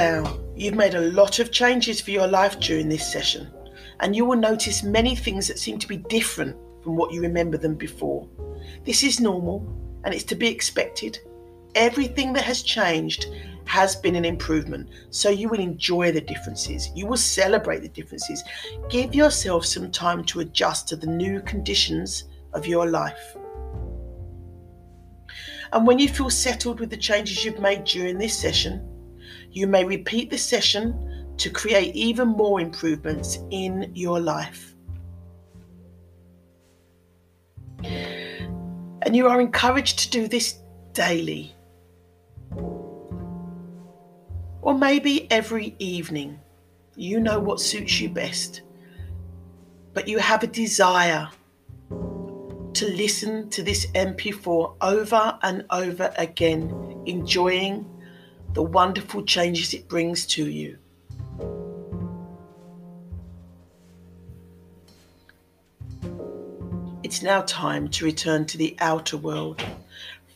Now, 0.00 0.38
you've 0.56 0.76
made 0.76 0.94
a 0.94 1.10
lot 1.10 1.40
of 1.40 1.52
changes 1.52 2.00
for 2.00 2.10
your 2.10 2.26
life 2.26 2.58
during 2.58 2.88
this 2.88 3.12
session, 3.12 3.52
and 4.00 4.16
you 4.16 4.24
will 4.24 4.38
notice 4.38 4.82
many 4.82 5.14
things 5.14 5.46
that 5.46 5.58
seem 5.58 5.78
to 5.78 5.86
be 5.86 5.98
different 5.98 6.56
from 6.82 6.96
what 6.96 7.12
you 7.12 7.20
remember 7.20 7.58
them 7.58 7.74
before. 7.74 8.26
This 8.86 9.02
is 9.02 9.20
normal 9.20 9.58
and 10.02 10.14
it's 10.14 10.24
to 10.24 10.34
be 10.34 10.48
expected. 10.48 11.18
Everything 11.74 12.32
that 12.32 12.44
has 12.44 12.62
changed 12.62 13.26
has 13.66 13.94
been 13.94 14.16
an 14.16 14.24
improvement, 14.24 14.88
so 15.10 15.28
you 15.28 15.50
will 15.50 15.60
enjoy 15.60 16.12
the 16.12 16.22
differences. 16.22 16.88
You 16.94 17.06
will 17.06 17.18
celebrate 17.18 17.82
the 17.82 17.88
differences. 17.90 18.42
Give 18.88 19.14
yourself 19.14 19.66
some 19.66 19.90
time 19.90 20.24
to 20.32 20.40
adjust 20.40 20.88
to 20.88 20.96
the 20.96 21.08
new 21.08 21.42
conditions 21.42 22.24
of 22.54 22.66
your 22.66 22.88
life. 22.88 23.36
And 25.74 25.86
when 25.86 25.98
you 25.98 26.08
feel 26.08 26.30
settled 26.30 26.80
with 26.80 26.88
the 26.88 26.96
changes 26.96 27.44
you've 27.44 27.60
made 27.60 27.84
during 27.84 28.16
this 28.16 28.38
session, 28.38 28.89
you 29.52 29.66
may 29.66 29.84
repeat 29.84 30.30
the 30.30 30.38
session 30.38 31.34
to 31.36 31.50
create 31.50 31.94
even 31.94 32.28
more 32.28 32.60
improvements 32.60 33.38
in 33.50 33.90
your 33.94 34.20
life. 34.20 34.74
And 37.82 39.16
you 39.16 39.26
are 39.28 39.40
encouraged 39.40 39.98
to 40.00 40.10
do 40.10 40.28
this 40.28 40.58
daily. 40.92 41.54
Or 44.62 44.74
maybe 44.76 45.30
every 45.30 45.74
evening. 45.78 46.38
You 46.96 47.20
know 47.20 47.40
what 47.40 47.60
suits 47.60 48.00
you 48.00 48.10
best. 48.10 48.60
But 49.94 50.06
you 50.06 50.18
have 50.18 50.42
a 50.42 50.46
desire 50.46 51.28
to 51.90 52.86
listen 52.86 53.48
to 53.50 53.62
this 53.62 53.86
MP4 53.92 54.76
over 54.80 55.38
and 55.42 55.64
over 55.70 56.12
again, 56.18 57.02
enjoying 57.06 57.86
the 58.52 58.62
wonderful 58.62 59.22
changes 59.22 59.74
it 59.74 59.88
brings 59.88 60.26
to 60.26 60.48
you. 60.48 60.76
It's 67.02 67.22
now 67.22 67.42
time 67.42 67.88
to 67.88 68.04
return 68.04 68.46
to 68.46 68.58
the 68.58 68.76
outer 68.80 69.16
world. 69.16 69.62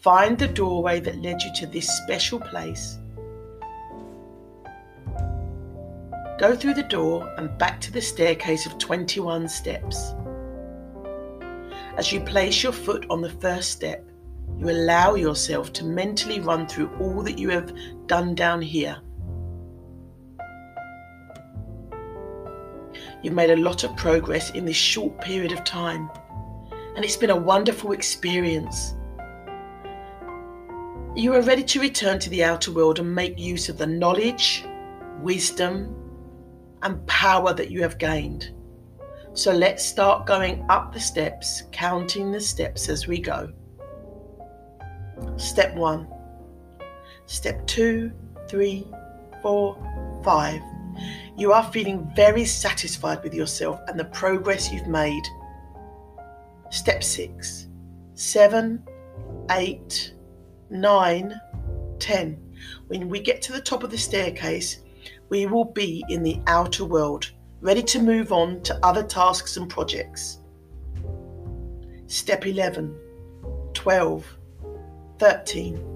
Find 0.01 0.39
the 0.39 0.49
doorway 0.49 1.01
that 1.01 1.23
led 1.23 1.43
you 1.43 1.53
to 1.55 1.67
this 1.67 1.89
special 1.89 2.41
place. 2.41 2.99
Go 6.39 6.57
through 6.57 6.75
the 6.75 6.87
door 6.89 7.33
and 7.39 7.57
back 7.59 7.81
to 7.83 7.93
the 7.93 8.03
staircase 8.03 8.67
of 8.67 8.77
21 8.79 9.49
steps. 9.49 10.15
As 11.97 12.13
you 12.13 12.21
place 12.21 12.63
your 12.63 12.73
foot 12.73 13.07
on 13.09 13.23
the 13.23 13.31
first 13.31 13.71
step, 13.71 14.05
you 14.59 14.69
allow 14.69 15.15
yourself 15.15 15.73
to 15.75 15.85
mentally 15.85 16.41
run 16.41 16.67
through 16.67 16.91
all 17.01 17.23
that 17.23 17.39
you 17.39 17.51
have 17.51 17.73
done 18.07 18.35
down 18.35 18.63
here. 18.63 18.97
You've 23.23 23.35
made 23.35 23.51
a 23.51 23.57
lot 23.57 23.85
of 23.85 23.97
progress 23.97 24.51
in 24.51 24.65
this 24.67 24.77
short 24.77 25.21
period 25.21 25.53
of 25.53 25.65
time, 25.65 26.11
and 26.95 27.05
it's 27.05 27.17
been 27.17 27.31
a 27.31 27.37
wonderful 27.37 27.93
experience. 27.93 28.95
You 31.17 31.33
are 31.35 31.43
ready 31.43 31.63
to 31.63 31.81
return 31.81 32.19
to 32.19 32.31
the 32.31 32.45
outer 32.45 32.73
world 32.73 32.99
and 32.99 33.15
make 33.15 33.39
use 33.39 33.69
of 33.69 33.79
the 33.79 33.87
knowledge, 33.87 34.65
wisdom, 35.21 35.97
and 36.83 37.07
power 37.07 37.55
that 37.55 37.71
you 37.71 37.81
have 37.83 37.99
gained. 37.99 38.51
So 39.33 39.53
let's 39.53 39.85
start 39.85 40.27
going 40.27 40.65
up 40.69 40.93
the 40.93 41.01
steps, 41.01 41.63
counting 41.73 42.31
the 42.31 42.41
steps 42.41 42.89
as 42.89 43.07
we 43.07 43.21
go. 43.21 43.51
Step 45.37 45.75
one, 45.75 46.07
step 47.27 47.67
two, 47.67 48.13
three, 48.49 48.87
four, 49.43 49.77
five. 50.25 50.61
You 51.37 51.53
are 51.53 51.71
feeling 51.73 52.11
very 52.15 52.45
satisfied 52.45 53.23
with 53.23 53.35
yourself 53.35 53.81
and 53.89 53.99
the 53.99 54.05
progress 54.07 54.73
you've 54.73 54.87
made. 54.87 55.23
Step 56.71 57.03
six, 57.03 57.69
seven, 58.15 58.83
eight, 59.51 60.15
nine, 60.71 61.41
ten. 61.99 62.41
When 62.87 63.09
we 63.09 63.21
get 63.21 63.43
to 63.43 63.53
the 63.53 63.61
top 63.61 63.83
of 63.83 63.91
the 63.91 63.99
staircase, 63.99 64.81
we 65.29 65.47
will 65.47 65.65
be 65.65 66.05
in 66.09 66.23
the 66.23 66.41
outer 66.47 66.85
world 66.85 67.31
ready 67.61 67.83
to 67.83 67.99
move 67.99 68.31
on 68.31 68.61
to 68.63 68.79
other 68.85 69.03
tasks 69.03 69.57
and 69.57 69.69
projects. 69.71 70.39
Step 72.07 72.47
11, 72.47 72.95
12, 73.73 74.39
13, 75.19 75.94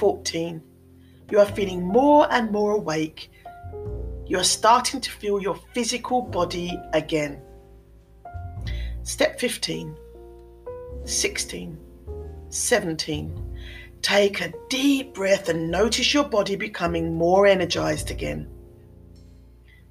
14. 0.00 0.62
You 1.30 1.40
are 1.40 1.46
feeling 1.46 1.86
more 1.86 2.26
and 2.32 2.50
more 2.50 2.72
awake. 2.72 3.30
You 4.26 4.38
are 4.38 4.44
starting 4.44 4.98
to 5.02 5.10
feel 5.10 5.42
your 5.42 5.56
physical 5.74 6.22
body 6.22 6.80
again. 6.94 7.42
Step 9.02 9.38
15, 9.38 9.94
16, 11.04 11.78
17. 12.48 13.56
Take 14.00 14.40
a 14.40 14.54
deep 14.70 15.12
breath 15.12 15.50
and 15.50 15.70
notice 15.70 16.14
your 16.14 16.24
body 16.24 16.56
becoming 16.56 17.14
more 17.14 17.46
energized 17.46 18.10
again. 18.10 18.48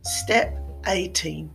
Step 0.02 0.58
18, 0.88 1.52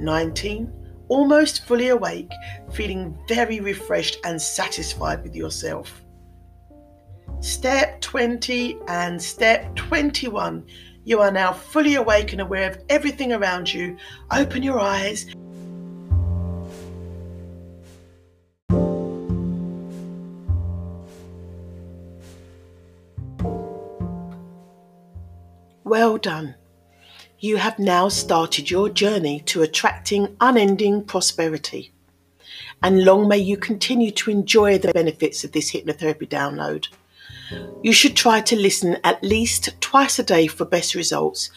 19, 0.00 0.72
almost 1.06 1.64
fully 1.66 1.90
awake, 1.90 2.32
feeling 2.72 3.16
very 3.28 3.60
refreshed 3.60 4.18
and 4.24 4.42
satisfied 4.42 5.22
with 5.22 5.36
yourself. 5.36 6.03
Step 7.44 8.00
20 8.00 8.78
and 8.88 9.20
step 9.20 9.76
21. 9.76 10.64
You 11.04 11.20
are 11.20 11.30
now 11.30 11.52
fully 11.52 11.94
awake 11.94 12.32
and 12.32 12.40
aware 12.40 12.70
of 12.70 12.78
everything 12.88 13.34
around 13.34 13.70
you. 13.70 13.98
Open 14.32 14.62
your 14.62 14.80
eyes. 14.80 15.26
Well 25.84 26.16
done 26.16 26.54
you 27.38 27.58
have 27.58 27.78
now 27.78 28.08
started 28.08 28.70
your 28.70 28.88
journey 28.88 29.40
to 29.40 29.60
attracting 29.60 30.34
unending 30.40 31.04
prosperity. 31.04 31.92
And 32.82 33.04
long 33.04 33.28
may 33.28 33.36
you 33.36 33.58
continue 33.58 34.12
to 34.12 34.30
enjoy 34.30 34.78
the 34.78 34.94
benefits 34.94 35.44
of 35.44 35.52
this 35.52 35.70
hypnotherapy 35.72 36.26
download. 36.26 36.88
You 37.82 37.92
should 37.92 38.16
try 38.16 38.40
to 38.42 38.56
listen 38.56 38.98
at 39.04 39.22
least 39.22 39.80
twice 39.80 40.18
a 40.18 40.22
day 40.22 40.46
for 40.46 40.64
best 40.64 40.94
results, 40.94 41.50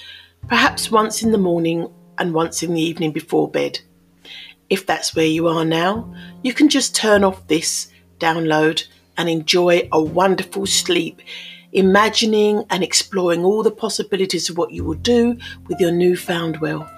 perhaps 0.47 0.91
once 0.91 1.23
in 1.23 1.31
the 1.31 1.37
morning 1.37 1.89
and 2.17 2.33
once 2.33 2.63
in 2.63 2.73
the 2.73 2.81
evening 2.81 3.11
before 3.11 3.49
bed. 3.49 3.79
If 4.69 4.85
that's 4.85 5.15
where 5.15 5.25
you 5.25 5.47
are 5.47 5.65
now, 5.65 6.13
you 6.43 6.53
can 6.53 6.67
just 6.67 6.95
turn 6.95 7.23
off 7.23 7.47
this 7.47 7.91
download 8.19 8.85
and 9.17 9.29
enjoy 9.29 9.87
a 9.91 10.01
wonderful 10.01 10.65
sleep 10.65 11.21
imagining 11.73 12.63
and 12.69 12.83
exploring 12.83 13.43
all 13.43 13.61
the 13.61 13.71
possibilities 13.71 14.49
of 14.49 14.57
what 14.57 14.71
you 14.71 14.83
will 14.83 14.95
do 14.95 15.37
with 15.67 15.79
your 15.79 15.91
newfound 15.91 16.57
wealth. 16.57 16.91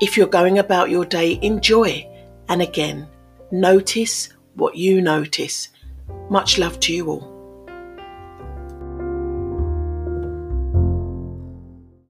If 0.00 0.16
you're 0.16 0.26
going 0.26 0.58
about 0.58 0.90
your 0.90 1.04
day, 1.04 1.38
enjoy 1.40 2.06
and 2.48 2.60
again, 2.60 3.08
notice 3.50 4.28
what 4.54 4.76
you 4.76 5.00
notice. 5.00 5.68
Much 6.28 6.58
love 6.58 6.78
to 6.80 6.94
you 6.94 7.08
all. 7.08 7.33